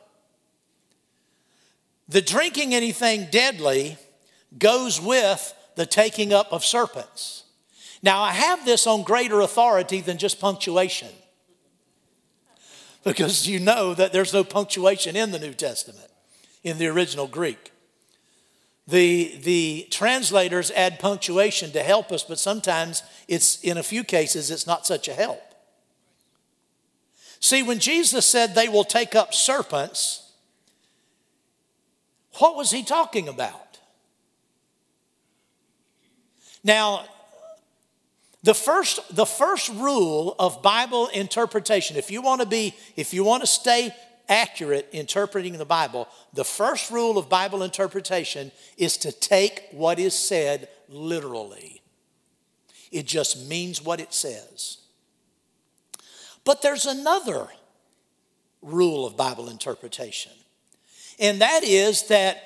[2.09, 3.99] The drinking anything deadly
[4.59, 7.45] goes with the taking up of serpents.
[8.03, 11.09] Now, I have this on greater authority than just punctuation
[13.05, 16.11] because you know that there's no punctuation in the New Testament,
[16.63, 17.73] in the original Greek.
[18.89, 24.51] The, the translators add punctuation to help us, but sometimes it's, in a few cases,
[24.51, 25.43] it's not such a help.
[27.39, 30.33] See, when Jesus said they will take up serpents,
[32.39, 33.62] what was he talking about?
[36.65, 37.05] Now,
[38.43, 43.25] the first, the first rule of Bible interpretation, if you want to be, if you
[43.25, 43.95] want to stay
[44.29, 50.15] accurate interpreting the Bible, the first rule of Bible interpretation is to take what is
[50.15, 51.83] said literally.
[52.91, 54.79] It just means what it says.
[56.45, 57.49] But there's another
[58.61, 60.33] rule of Bible interpretation,
[61.19, 62.43] and that is that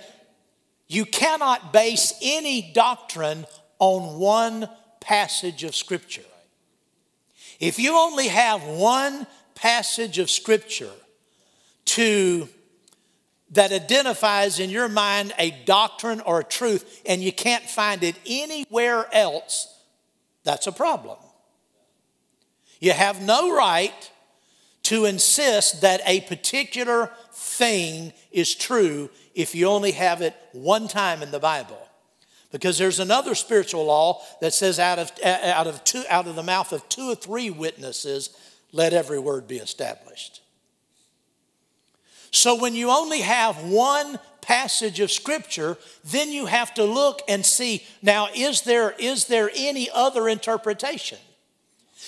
[0.89, 3.47] You cannot base any doctrine
[3.79, 4.69] on one
[5.01, 6.23] passage of Scripture.
[7.61, 10.93] If you only have one passage of Scripture
[11.87, 12.49] to
[13.51, 18.17] that identifies in your mind a doctrine or a truth and you can't find it
[18.27, 19.73] anywhere else,
[20.43, 21.17] that's a problem.
[22.81, 24.11] You have no right
[24.85, 31.23] to insist that a particular thing is true if you only have it one time
[31.23, 31.86] in the Bible.
[32.53, 36.43] Because there's another spiritual law that says out of, out of, two, out of the
[36.43, 38.31] mouth of two or three witnesses,
[38.73, 40.43] let every word be established.
[42.31, 47.45] So when you only have one passage of scripture, then you have to look and
[47.45, 51.19] see now, is there, is there any other interpretation?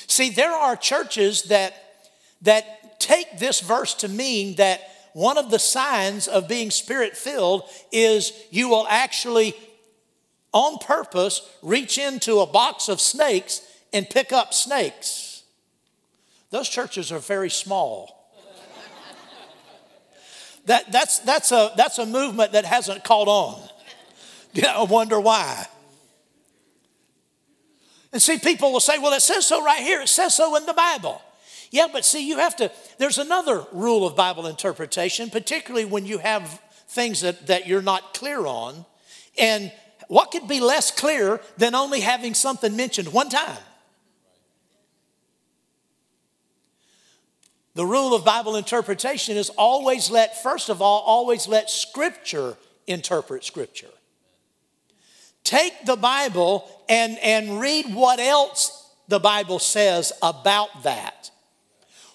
[0.07, 1.74] See, there are churches that,
[2.43, 4.82] that take this verse to mean that
[5.14, 9.55] one of the signs of being spirit filled is you will actually,
[10.53, 13.61] on purpose, reach into a box of snakes
[13.93, 15.43] and pick up snakes.
[16.51, 18.19] Those churches are very small.
[20.67, 23.59] That, that's, that's, a, that's a movement that hasn't caught on.
[24.69, 25.67] I wonder why.
[28.13, 30.03] And see, people will say, well, it says so right here.
[30.03, 31.23] It says so in the Bible.
[31.71, 36.19] Yeah, but see, you have to, there's another rule of Bible interpretation, particularly when you
[36.19, 38.85] have things that, that you're not clear on.
[39.39, 39.73] And
[40.09, 43.59] what could be less clear than only having something mentioned one time?
[47.75, 52.57] The rule of Bible interpretation is always let, first of all, always let Scripture
[52.89, 53.91] interpret Scripture.
[55.45, 61.31] Take the Bible and, and read what else the Bible says about that.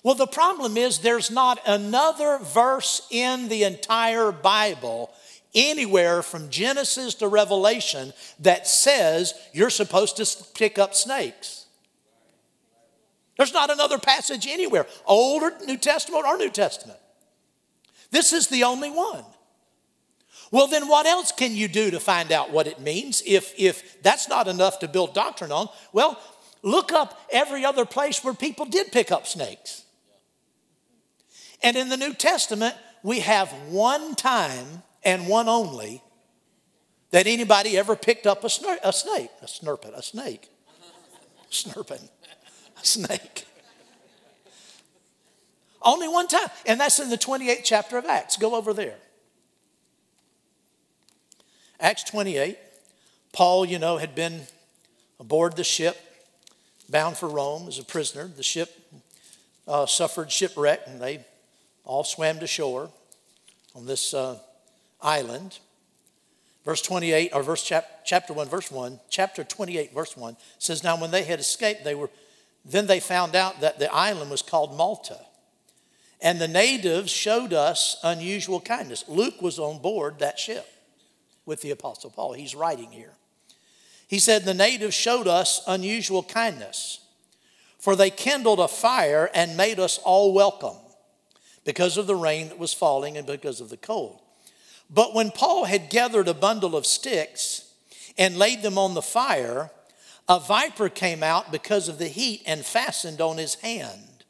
[0.03, 5.13] Well, the problem is there's not another verse in the entire Bible
[5.55, 11.65] anywhere from Genesis to Revelation that says you're supposed to pick up snakes.
[13.37, 16.99] There's not another passage anywhere, Old or New Testament or New Testament.
[18.11, 19.23] This is the only one.
[20.51, 24.03] Well, then what else can you do to find out what it means if, if
[24.03, 25.67] that's not enough to build doctrine on?
[25.93, 26.19] Well,
[26.61, 29.83] look up every other place where people did pick up snakes.
[31.63, 36.01] And in the New Testament, we have one time and one only
[37.11, 40.49] that anybody ever picked up a, snur- a snake, a snurpet, a snake,
[41.51, 42.09] snurping
[42.81, 43.45] a snake.
[45.81, 46.47] Only one time.
[46.65, 48.37] And that's in the 28th chapter of Acts.
[48.37, 48.95] Go over there.
[51.79, 52.57] Acts 28.
[53.33, 54.41] Paul, you know, had been
[55.19, 55.97] aboard the ship,
[56.89, 58.27] bound for Rome as a prisoner.
[58.27, 58.71] The ship
[59.67, 61.25] uh, suffered shipwreck, and they
[61.83, 62.89] all swam to shore
[63.75, 64.39] on this uh,
[65.03, 65.59] island.
[66.65, 70.99] Verse 28, or verse chap- chapter 1, verse 1, chapter 28, verse 1 says, Now
[70.99, 72.09] when they had escaped, they were
[72.65, 75.19] then they found out that the island was called Malta.
[76.21, 79.03] And the natives showed us unusual kindness.
[79.07, 80.65] Luke was on board that ship
[81.45, 82.33] with the Apostle Paul.
[82.33, 83.11] He's writing here.
[84.07, 87.01] He said, The natives showed us unusual kindness,
[87.77, 90.77] for they kindled a fire and made us all welcome
[91.65, 94.21] because of the rain that was falling and because of the cold.
[94.93, 97.71] But when Paul had gathered a bundle of sticks
[98.17, 99.71] and laid them on the fire,
[100.29, 104.23] a viper came out because of the heat and fastened on his hand.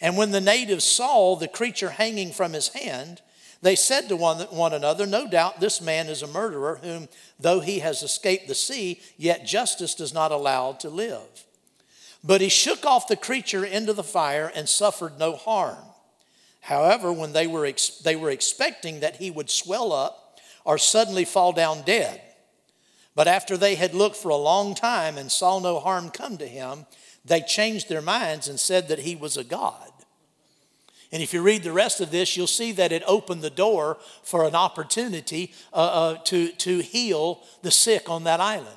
[0.00, 3.22] And when the natives saw the creature hanging from his hand,
[3.62, 7.08] they said to one, one another, No doubt this man is a murderer, whom,
[7.38, 11.44] though he has escaped the sea, yet justice does not allow to live.
[12.24, 15.78] But he shook off the creature into the fire and suffered no harm.
[16.62, 21.24] However, when they were, ex- they were expecting that he would swell up or suddenly
[21.24, 22.20] fall down dead,
[23.14, 26.46] but after they had looked for a long time and saw no harm come to
[26.46, 26.86] him,
[27.24, 29.90] they changed their minds and said that he was a god.
[31.10, 33.98] And if you read the rest of this, you'll see that it opened the door
[34.22, 38.68] for an opportunity uh, uh, to, to heal the sick on that island.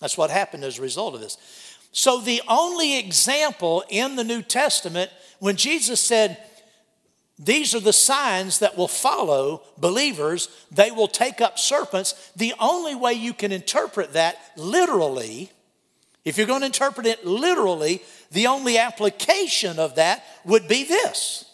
[0.00, 1.36] That's what happened as a result of this.
[1.92, 6.38] So, the only example in the New Testament when Jesus said,
[7.44, 10.48] these are the signs that will follow believers.
[10.70, 12.30] They will take up serpents.
[12.36, 15.50] The only way you can interpret that literally,
[16.24, 21.46] if you're going to interpret it literally, the only application of that would be this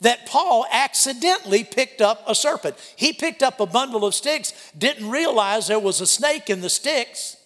[0.00, 2.74] that Paul accidentally picked up a serpent.
[2.96, 6.70] He picked up a bundle of sticks, didn't realize there was a snake in the
[6.70, 7.36] sticks,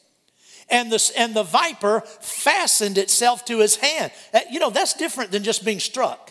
[0.70, 4.12] and the, and the viper fastened itself to his hand.
[4.52, 6.23] You know, that's different than just being struck.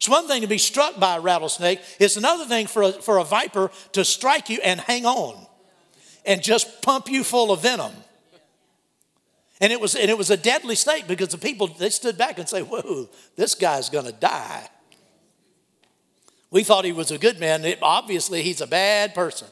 [0.00, 3.18] It's one thing to be struck by a rattlesnake, it's another thing for a, for
[3.18, 5.46] a viper to strike you and hang on
[6.24, 7.92] and just pump you full of venom.
[9.60, 12.38] And it was, and it was a deadly snake because the people, they stood back
[12.38, 14.66] and say, whoa, this guy's going to die.
[16.50, 17.62] We thought he was a good man.
[17.66, 19.48] It, obviously, he's a bad person.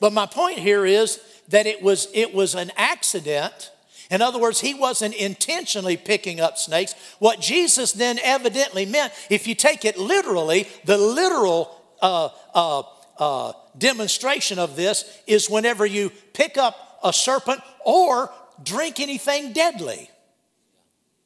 [0.00, 3.72] But my point here is that it was, it was an accident
[4.10, 6.94] in other words, he wasn't intentionally picking up snakes.
[7.18, 12.82] What Jesus then evidently meant, if you take it literally, the literal uh, uh,
[13.18, 18.30] uh, demonstration of this is whenever you pick up a serpent or
[18.62, 20.10] drink anything deadly.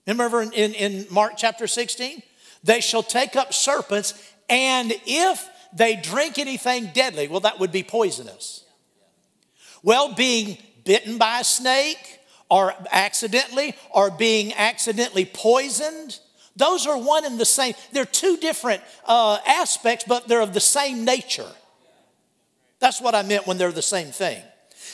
[0.07, 2.23] Remember in, in, in Mark chapter 16?
[2.65, 4.15] They shall take up serpents,
[4.49, 8.65] and if they drink anything deadly, well, that would be poisonous.
[9.83, 12.18] Well, being bitten by a snake,
[12.51, 16.19] or accidentally or being accidentally poisoned.
[16.57, 17.75] Those are one and the same.
[17.93, 21.51] They're two different uh, aspects, but they're of the same nature.
[22.81, 24.43] That's what I meant when they're the same thing.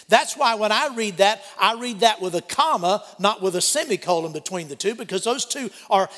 [0.09, 3.61] That's why when I read that, I read that with a comma, not with a
[3.61, 6.11] semicolon between the two, because those two are,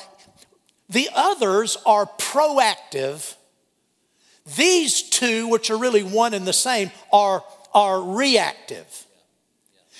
[0.89, 3.35] the others are proactive.
[4.57, 9.05] These two, which are really one and the same, are, are reactive.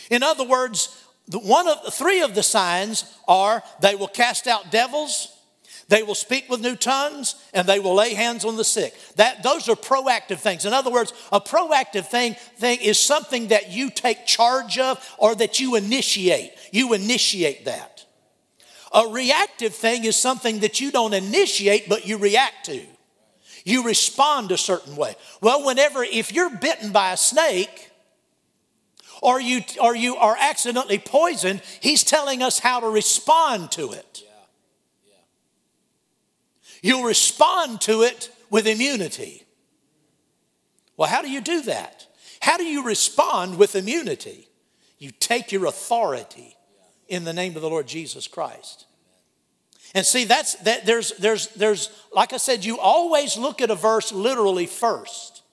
[0.10, 4.72] In other words, the one of three of the signs are they will cast out
[4.72, 5.34] devils,
[5.90, 8.94] they will speak with new tongues, and they will lay hands on the sick.
[9.16, 10.66] That those are proactive things.
[10.66, 15.34] In other words, a proactive thing, thing is something that you take charge of or
[15.36, 16.52] that you initiate.
[16.72, 18.06] You initiate that.
[18.94, 22.82] A reactive thing is something that you don't initiate, but you react to.
[23.64, 25.16] You respond a certain way.
[25.42, 27.92] Well, whenever, if you're bitten by a snake,
[29.22, 34.24] or you, or you are accidentally poisoned, he's telling us how to respond to it.
[36.82, 39.44] You'll respond to it with immunity.
[40.96, 42.08] Well, how do you do that?
[42.42, 44.48] How do you respond with immunity?
[45.00, 46.56] You take your authority
[47.08, 48.86] in the name of the Lord Jesus Christ.
[49.94, 53.76] And see, that's that there's there's there's like I said, you always look at a
[53.76, 55.44] verse literally first.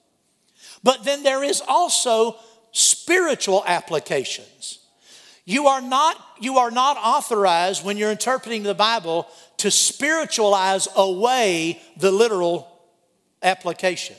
[0.83, 2.35] But then there is also
[2.75, 4.79] spiritual applications.
[5.45, 11.81] You are not, you are not authorized when you're interpreting the Bible to spiritualize away
[11.95, 12.67] the literal
[13.41, 14.17] application.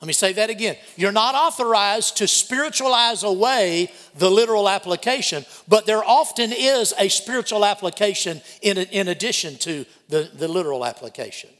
[0.00, 0.76] Let me say that again.
[0.96, 7.64] You're not authorized to spiritualize away the literal application, but there often is a spiritual
[7.64, 11.50] application in, in addition to the, the literal application.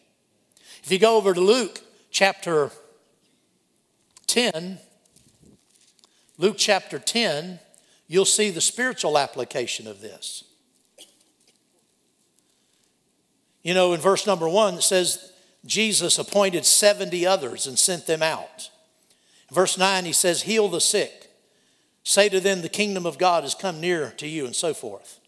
[0.83, 2.73] If you go over to Luke chapter
[4.27, 4.79] 10,
[6.39, 7.61] Luke chapter 10,
[8.07, 10.45] you'll see the spiritual application of this.
[13.63, 15.33] You know, in verse number one, it says,
[15.65, 18.71] Jesus appointed 70 others and sent them out.
[19.51, 21.31] Verse 9, he says, Heal the sick.
[22.03, 25.21] Say to them, The kingdom of God has come near to you, and so forth.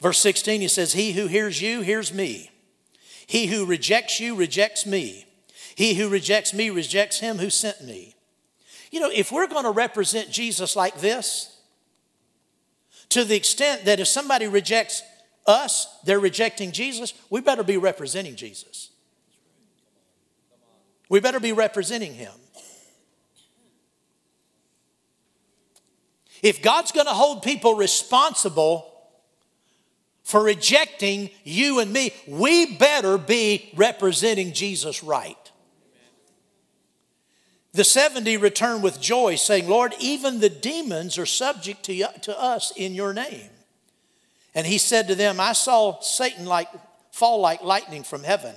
[0.00, 2.50] Verse 16, he says, He who hears you hears me.
[3.26, 5.25] He who rejects you rejects me.
[5.76, 8.16] He who rejects me rejects him who sent me.
[8.90, 11.60] You know, if we're going to represent Jesus like this,
[13.10, 15.02] to the extent that if somebody rejects
[15.46, 18.90] us, they're rejecting Jesus, we better be representing Jesus.
[21.10, 22.32] We better be representing him.
[26.42, 28.92] If God's going to hold people responsible
[30.24, 35.36] for rejecting you and me, we better be representing Jesus right.
[37.76, 42.40] The 70 returned with joy, saying, Lord, even the demons are subject to, you, to
[42.40, 43.50] us in your name.
[44.54, 46.68] And he said to them, I saw Satan like,
[47.12, 48.54] fall like lightning from heaven.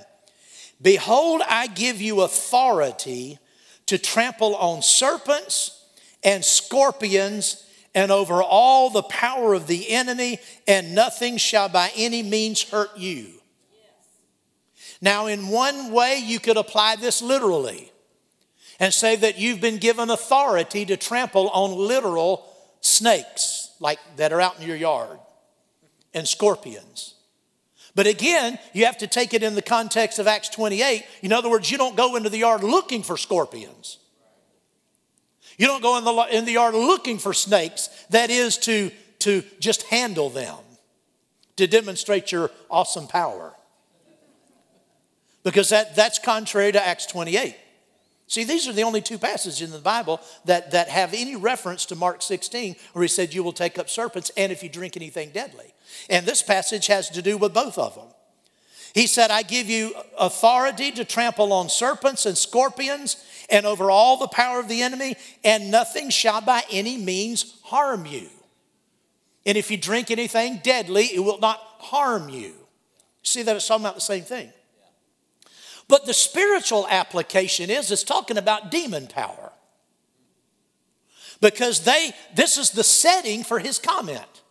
[0.80, 3.38] Behold, I give you authority
[3.84, 5.84] to trample on serpents
[6.24, 12.22] and scorpions and over all the power of the enemy, and nothing shall by any
[12.22, 13.26] means hurt you.
[15.02, 17.89] Now, in one way, you could apply this literally
[18.80, 22.50] and say that you've been given authority to trample on literal
[22.80, 25.18] snakes like that are out in your yard
[26.14, 27.14] and scorpions.
[27.94, 31.04] But again, you have to take it in the context of Acts 28.
[31.22, 33.98] In other words, you don't go into the yard looking for scorpions.
[35.58, 37.88] You don't go in the, in the yard looking for snakes.
[38.08, 40.56] That is to, to just handle them,
[41.56, 43.52] to demonstrate your awesome power.
[45.42, 47.56] Because that, that's contrary to Acts 28.
[48.30, 51.84] See, these are the only two passages in the Bible that, that have any reference
[51.86, 54.96] to Mark 16, where he said, You will take up serpents and if you drink
[54.96, 55.74] anything deadly.
[56.08, 58.06] And this passage has to do with both of them.
[58.94, 63.16] He said, I give you authority to trample on serpents and scorpions
[63.50, 68.06] and over all the power of the enemy, and nothing shall by any means harm
[68.06, 68.28] you.
[69.44, 72.54] And if you drink anything deadly, it will not harm you.
[73.24, 74.52] See that it's talking about the same thing.
[75.90, 79.52] But the spiritual application is it's talking about demon power.
[81.40, 84.42] Because they this is the setting for his comment.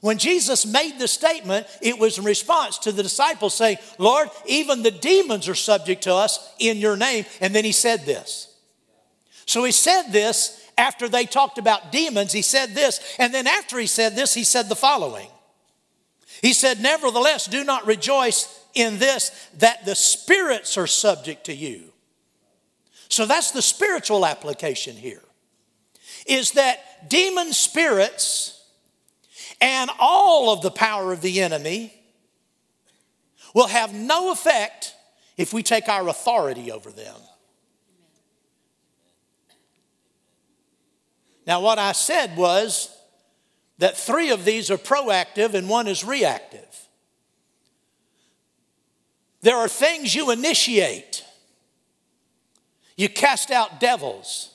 [0.00, 4.82] When Jesus made the statement, it was in response to the disciples saying, Lord, even
[4.82, 7.26] the demons are subject to us in your name.
[7.42, 8.56] And then he said this.
[9.44, 12.32] So he said this after they talked about demons.
[12.32, 13.00] He said this.
[13.18, 15.28] And then after he said this, he said the following
[16.40, 21.92] He said, Nevertheless, do not rejoice in this that the spirits are subject to you.
[23.08, 25.22] So that's the spiritual application here.
[26.26, 28.64] Is that demon spirits
[29.60, 31.92] and all of the power of the enemy
[33.54, 34.94] will have no effect
[35.36, 37.16] if we take our authority over them.
[41.46, 42.96] Now, what I said was
[43.78, 46.88] that three of these are proactive and one is reactive.
[49.42, 51.24] There are things you initiate.
[52.96, 54.54] You cast out devils.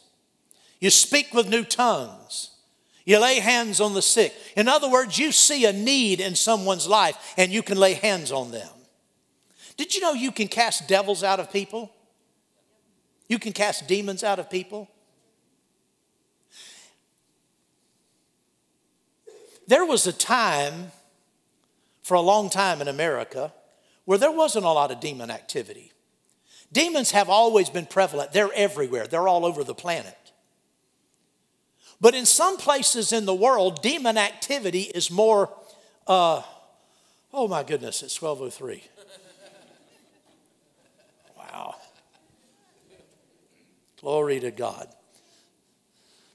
[0.80, 2.52] You speak with new tongues.
[3.06, 4.34] You lay hands on the sick.
[4.56, 8.32] In other words, you see a need in someone's life and you can lay hands
[8.32, 8.70] on them.
[9.78, 11.92] Did you know you can cast devils out of people?
[13.28, 14.90] You can cast demons out of people?
[19.68, 20.92] There was a time,
[22.04, 23.52] for a long time in America,
[24.06, 25.92] where there wasn't a lot of demon activity.
[26.72, 30.18] Demons have always been prevalent, they're everywhere, they're all over the planet.
[32.02, 35.50] But in some places in the world, demon activity is more,
[36.08, 36.42] uh,
[37.34, 38.84] oh my goodness, it's 1203.
[41.38, 41.76] Wow.
[44.02, 44.88] Glory to God.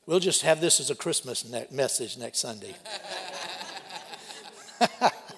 [0.07, 2.75] We'll just have this as a Christmas ne- message next Sunday.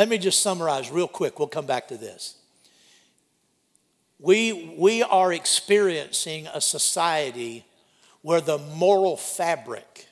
[0.00, 1.38] Let me just summarize real quick.
[1.38, 2.36] We'll come back to this.
[4.18, 7.66] We, we are experiencing a society
[8.22, 10.08] where the moral fabric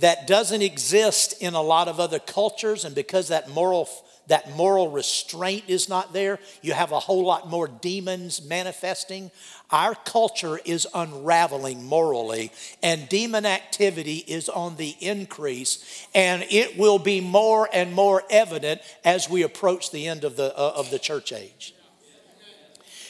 [0.00, 3.88] that doesn't exist in a lot of other cultures, and because that moral
[4.30, 9.32] that moral restraint is not there, you have a whole lot more demons manifesting.
[9.72, 17.00] Our culture is unraveling morally, and demon activity is on the increase, and it will
[17.00, 21.00] be more and more evident as we approach the end of the, uh, of the
[21.00, 21.74] church age.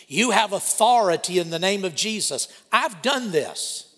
[0.08, 2.48] You have authority in the name of Jesus.
[2.72, 3.94] I've done this.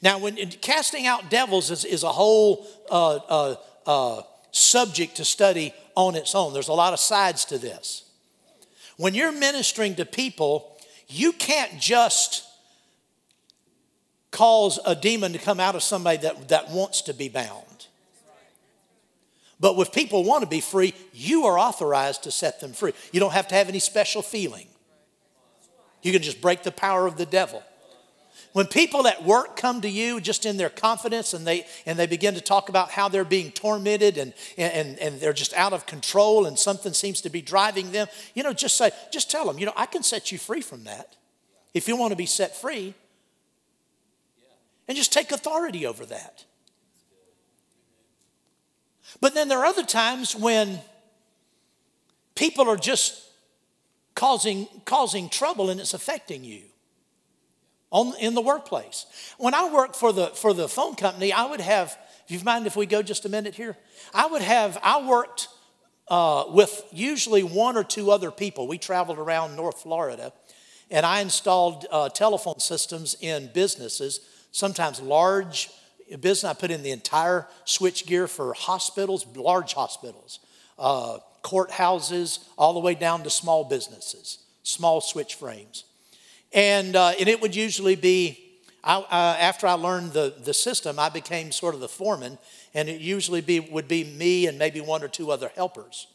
[0.00, 3.56] Now, when casting out devils is, is a whole uh, uh,
[3.86, 6.52] uh, subject to study on its own.
[6.52, 8.04] There's a lot of sides to this.
[8.96, 10.76] When you're ministering to people,
[11.08, 12.44] you can't just
[14.30, 17.86] cause a demon to come out of somebody that, that wants to be bound.
[19.60, 22.92] But if people want to be free, you are authorized to set them free.
[23.12, 24.66] You don't have to have any special feeling.
[26.02, 27.62] You can just break the power of the devil.
[28.54, 32.06] When people at work come to you just in their confidence and they, and they
[32.06, 35.86] begin to talk about how they're being tormented and, and, and they're just out of
[35.86, 39.58] control and something seems to be driving them, you know, just say, just tell them,
[39.58, 41.16] you know, I can set you free from that
[41.74, 42.94] if you want to be set free.
[44.86, 46.44] And just take authority over that.
[49.20, 50.78] But then there are other times when
[52.36, 53.20] people are just
[54.14, 56.62] causing, causing trouble and it's affecting you
[57.94, 59.06] on, in the workplace.
[59.38, 62.66] When I worked for the, for the phone company, I would have, do you mind
[62.66, 63.76] if we go just a minute here?
[64.12, 65.48] I would have, I worked
[66.08, 68.66] uh, with usually one or two other people.
[68.66, 70.32] We traveled around North Florida
[70.90, 74.20] and I installed uh, telephone systems in businesses,
[74.50, 75.70] sometimes large
[76.20, 76.44] business.
[76.44, 80.40] I put in the entire switch gear for hospitals, large hospitals.
[80.78, 85.84] Uh, courthouses, all the way down to small businesses, small switch frames.
[86.54, 88.38] And, uh, and it would usually be,
[88.84, 92.38] I, uh, after I learned the, the system, I became sort of the foreman,
[92.72, 96.06] and it usually be, would be me and maybe one or two other helpers.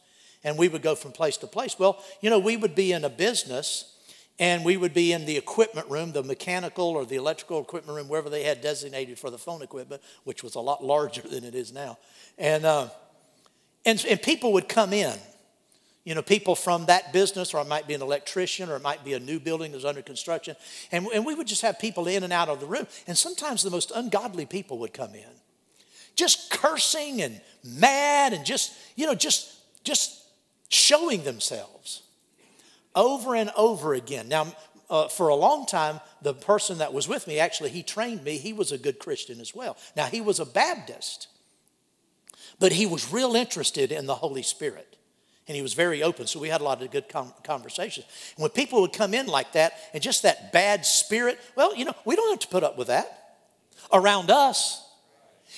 [0.42, 1.78] And we would go from place to place.
[1.78, 3.94] Well, you know, we would be in a business
[4.38, 8.08] and we would be in the equipment room, the mechanical or the electrical equipment room,
[8.08, 11.54] wherever they had designated for the phone equipment, which was a lot larger than it
[11.54, 11.98] is now.
[12.38, 12.88] And, uh,
[13.84, 15.18] and, and people would come in,
[16.10, 19.04] you know, people from that business, or it might be an electrician, or it might
[19.04, 20.56] be a new building that's under construction.
[20.90, 22.88] And, and we would just have people in and out of the room.
[23.06, 25.30] And sometimes the most ungodly people would come in,
[26.16, 29.54] just cursing and mad and just, you know, just,
[29.84, 30.20] just
[30.68, 32.02] showing themselves
[32.96, 34.28] over and over again.
[34.28, 34.52] Now,
[34.90, 38.36] uh, for a long time, the person that was with me, actually, he trained me.
[38.36, 39.76] He was a good Christian as well.
[39.94, 41.28] Now, he was a Baptist,
[42.58, 44.96] but he was real interested in the Holy Spirit.
[45.50, 47.06] And he was very open, so we had a lot of good
[47.42, 48.06] conversations.
[48.36, 51.84] And when people would come in like that, and just that bad spirit, well, you
[51.84, 53.36] know, we don't have to put up with that
[53.92, 54.86] around us.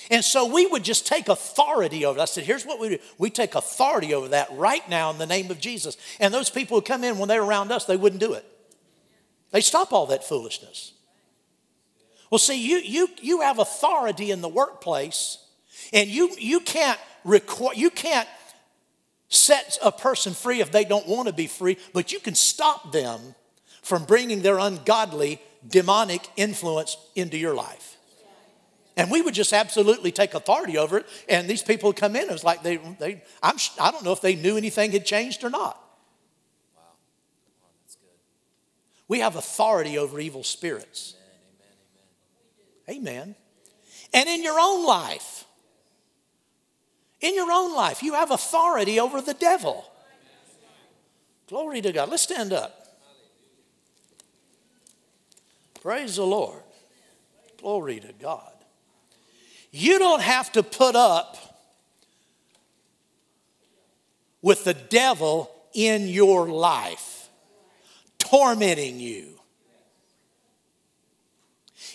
[0.09, 2.23] And so we would just take authority over it.
[2.23, 2.97] I said, here's what we do.
[3.19, 5.95] We take authority over that right now in the name of Jesus.
[6.19, 8.43] And those people who come in when they're around us, they wouldn't do it.
[9.51, 10.93] They stop all that foolishness.
[12.31, 15.37] Well, see, you, you, you have authority in the workplace,
[15.93, 18.27] and you, you can't record, you can't
[19.33, 22.91] set a person free if they don't want to be free, but you can stop
[22.91, 23.35] them
[23.81, 27.97] from bringing their ungodly, demonic influence into your life.
[28.95, 31.07] And we would just absolutely take authority over it.
[31.27, 32.23] And these people would come in.
[32.23, 35.43] It was like they, they I'm, I don't know if they knew anything had changed
[35.43, 35.81] or not.
[36.75, 36.81] Wow.
[36.83, 38.09] wow that's good.
[39.07, 41.15] We have authority over evil spirits.
[42.87, 43.35] Amen, amen, amen.
[44.13, 45.32] And in your own life,
[47.23, 49.85] in your own life, you have authority over the devil.
[51.47, 52.09] Glory to God.
[52.09, 52.99] Let's stand up.
[55.81, 56.61] Praise the Lord.
[57.59, 58.51] Glory to God.
[59.71, 61.37] You don't have to put up
[64.41, 67.29] with the devil in your life,
[68.19, 69.39] tormenting you.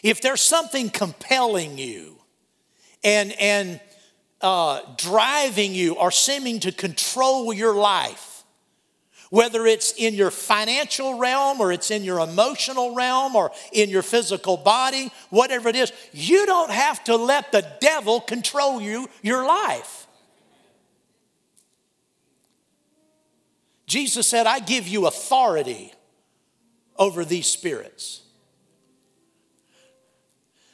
[0.02, 2.16] If there's something compelling you
[3.04, 3.80] and, and
[4.40, 8.44] uh, driving you or seeming to control your life,
[9.30, 14.02] whether it's in your financial realm or it's in your emotional realm or in your
[14.02, 19.46] physical body, whatever it is, you don't have to let the devil control you, your
[19.46, 20.06] life.
[23.86, 25.92] Jesus said, I give you authority
[26.98, 28.22] over these spirits.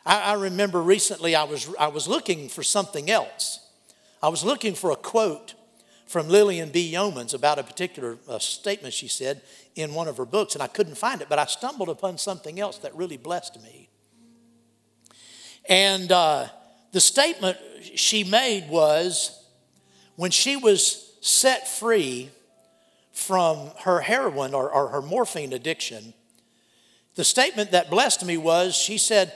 [0.04, 3.60] I, I remember recently I was, I was looking for something else.
[4.22, 5.54] I was looking for a quote
[6.06, 6.92] from Lillian B.
[6.92, 9.42] Yeomans about a particular uh, statement she said
[9.74, 12.60] in one of her books, and I couldn't find it, but I stumbled upon something
[12.60, 13.88] else that really blessed me.
[15.68, 16.46] And uh,
[16.92, 17.56] the statement
[17.94, 19.44] she made was
[20.16, 22.30] when she was set free
[23.12, 26.12] from her heroin or, or her morphine addiction,
[27.14, 29.32] the statement that blessed me was she said,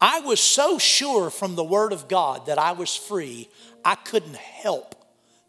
[0.00, 3.48] I was so sure from the Word of God that I was free,
[3.84, 4.94] I couldn't help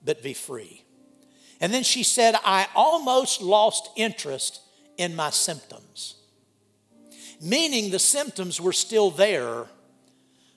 [0.04, 0.84] but be free.
[1.62, 4.62] And then she said, I almost lost interest
[4.98, 6.16] in my symptoms.
[7.42, 9.68] Meaning the symptoms were still there,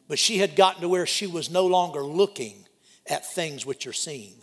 [0.08, 2.66] but she had gotten to where she was no longer looking
[3.06, 4.34] at things which are seen,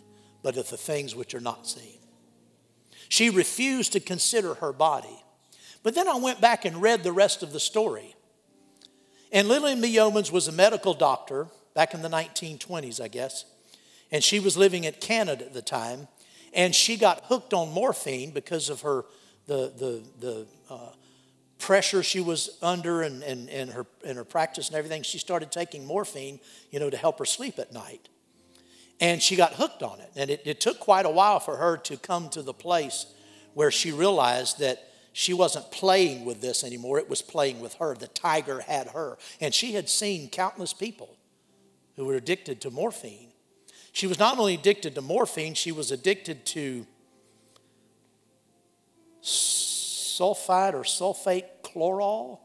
[0.43, 1.97] but at the things which are not seen.
[3.09, 5.23] She refused to consider her body.
[5.83, 8.15] But then I went back and read the rest of the story.
[9.31, 9.95] And Lillian B.
[9.95, 13.45] Yeomans was a medical doctor back in the 1920s, I guess
[14.11, 16.07] and she was living in Canada at the time,
[16.53, 19.05] and she got hooked on morphine because of her
[19.47, 20.91] the the the uh,
[21.57, 25.03] pressure she was under and, and, and her and her practice and everything.
[25.03, 28.09] She started taking morphine, you know, to help her sleep at night,
[28.99, 30.11] and she got hooked on it.
[30.15, 33.05] And it, it took quite a while for her to come to the place
[33.53, 36.97] where she realized that she wasn't playing with this anymore.
[36.97, 37.95] It was playing with her.
[37.95, 39.17] The tiger had her.
[39.41, 41.17] And she had seen countless people
[41.95, 43.29] who were addicted to morphine.
[43.91, 46.85] She was not only addicted to morphine, she was addicted to
[49.21, 52.41] sulfide or sulfate chloral,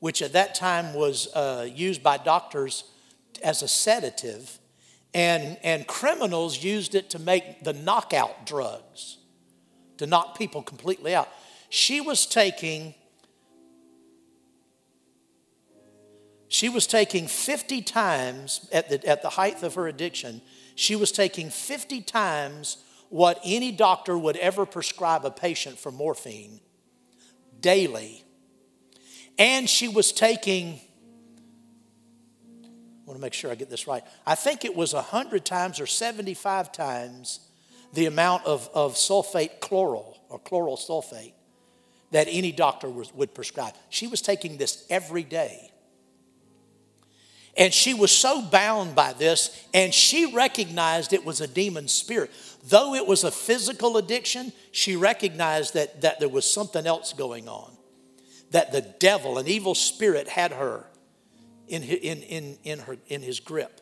[0.00, 2.84] which at that time was uh, used by doctors
[3.42, 4.58] as a sedative.
[5.12, 9.18] And, and criminals used it to make the knockout drugs,
[9.98, 11.28] to knock people completely out.
[11.74, 12.94] She was taking
[16.46, 20.40] she was taking 50 times at the, at the height of her addiction
[20.76, 22.76] she was taking 50 times
[23.08, 26.60] what any doctor would ever prescribe a patient for morphine
[27.60, 28.22] daily.
[29.36, 30.74] And she was taking,
[32.54, 32.68] I
[33.04, 34.04] want to make sure I get this right.
[34.24, 37.40] I think it was 100 times or 75 times
[37.92, 41.32] the amount of, of sulfate chloral or chloral sulfate
[42.14, 43.74] that any doctor was, would prescribe.
[43.88, 45.72] She was taking this every day.
[47.56, 52.30] And she was so bound by this, and she recognized it was a demon spirit.
[52.68, 57.48] Though it was a physical addiction, she recognized that, that there was something else going
[57.48, 57.76] on.
[58.52, 60.86] That the devil, an evil spirit, had her
[61.66, 63.80] in, in, in, in, her, in his grip.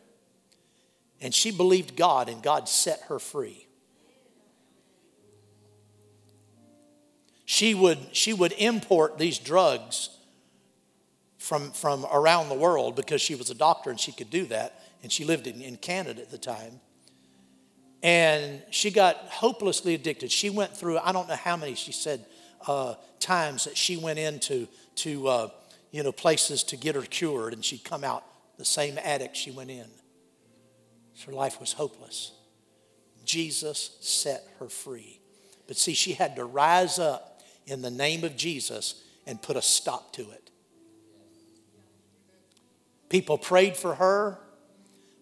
[1.21, 3.62] And she believed God, and God set her free.
[7.45, 10.09] She would, she would import these drugs
[11.37, 14.81] from, from around the world because she was a doctor and she could do that.
[15.03, 16.79] And she lived in, in Canada at the time.
[18.01, 20.31] And she got hopelessly addicted.
[20.31, 22.25] She went through, I don't know how many, she said,
[22.67, 25.49] uh, times that she went into to, uh,
[25.91, 28.23] you know, places to get her cured, and she'd come out
[28.57, 29.87] the same addict she went in.
[31.25, 32.31] Her life was hopeless.
[33.23, 35.19] Jesus set her free.
[35.67, 37.32] But see, she had to rise up
[37.65, 40.51] in the name of Jesus and put a stop to it.
[43.09, 44.39] People prayed for her,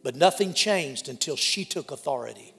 [0.03, 2.53] but nothing changed until she took authority.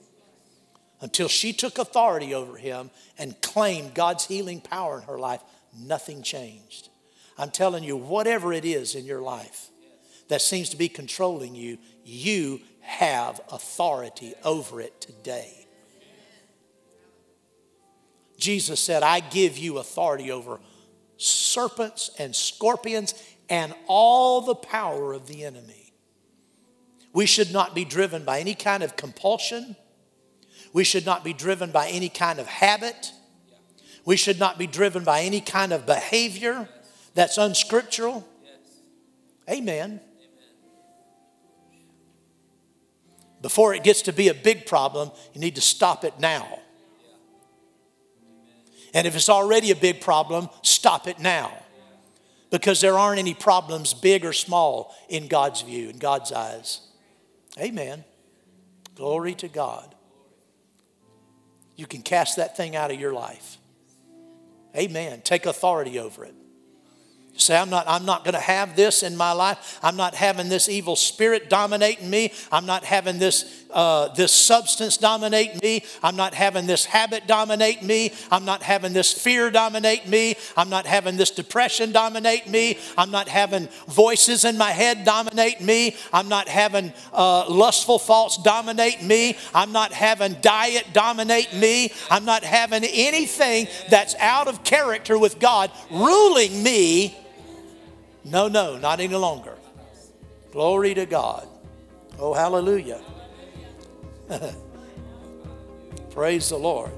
[1.01, 5.41] Until she took authority over him and claimed God's healing power in her life,
[5.77, 6.89] nothing changed.
[7.37, 9.69] I'm telling you, whatever it is in your life
[10.29, 15.62] that seems to be controlling you, you have authority over it today.
[18.43, 20.59] Jesus said, I give you authority over
[21.15, 23.13] serpents and scorpions
[23.47, 25.93] and all the power of the enemy.
[27.13, 29.77] We should not be driven by any kind of compulsion.
[30.73, 33.13] We should not be driven by any kind of habit.
[34.03, 36.67] We should not be driven by any kind of behavior
[37.13, 38.27] that's unscriptural.
[39.49, 40.01] Amen.
[43.41, 46.59] Before it gets to be a big problem, you need to stop it now.
[48.93, 51.51] And if it's already a big problem, stop it now.
[52.51, 56.81] Because there aren't any problems, big or small, in God's view, in God's eyes.
[57.59, 58.03] Amen.
[58.95, 59.95] Glory to God.
[61.75, 63.57] You can cast that thing out of your life.
[64.75, 65.21] Amen.
[65.21, 66.35] Take authority over it.
[67.33, 69.79] You say, I'm not, I'm not going to have this in my life.
[69.81, 72.31] I'm not having this evil spirit dominating me.
[72.51, 75.83] I'm not having this, uh, this substance dominate me.
[76.03, 78.13] I'm not having this habit dominate me.
[78.29, 80.35] I'm not having this fear dominate me.
[80.55, 82.77] I'm not having this depression dominate me.
[82.99, 85.95] I'm not having voices in my head dominate me.
[86.13, 89.37] I'm not having uh, lustful thoughts dominate me.
[89.55, 91.91] I'm not having diet dominate me.
[92.11, 97.17] I'm not having anything that's out of character with God ruling me
[98.25, 99.55] no, no, not any longer.
[100.51, 101.47] Glory to God.
[102.19, 103.01] Oh, hallelujah.
[106.11, 106.91] Praise the Lord.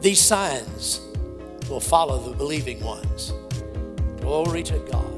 [0.00, 1.00] These signs
[1.68, 3.32] will follow the believing ones.
[4.20, 5.17] Glory to God.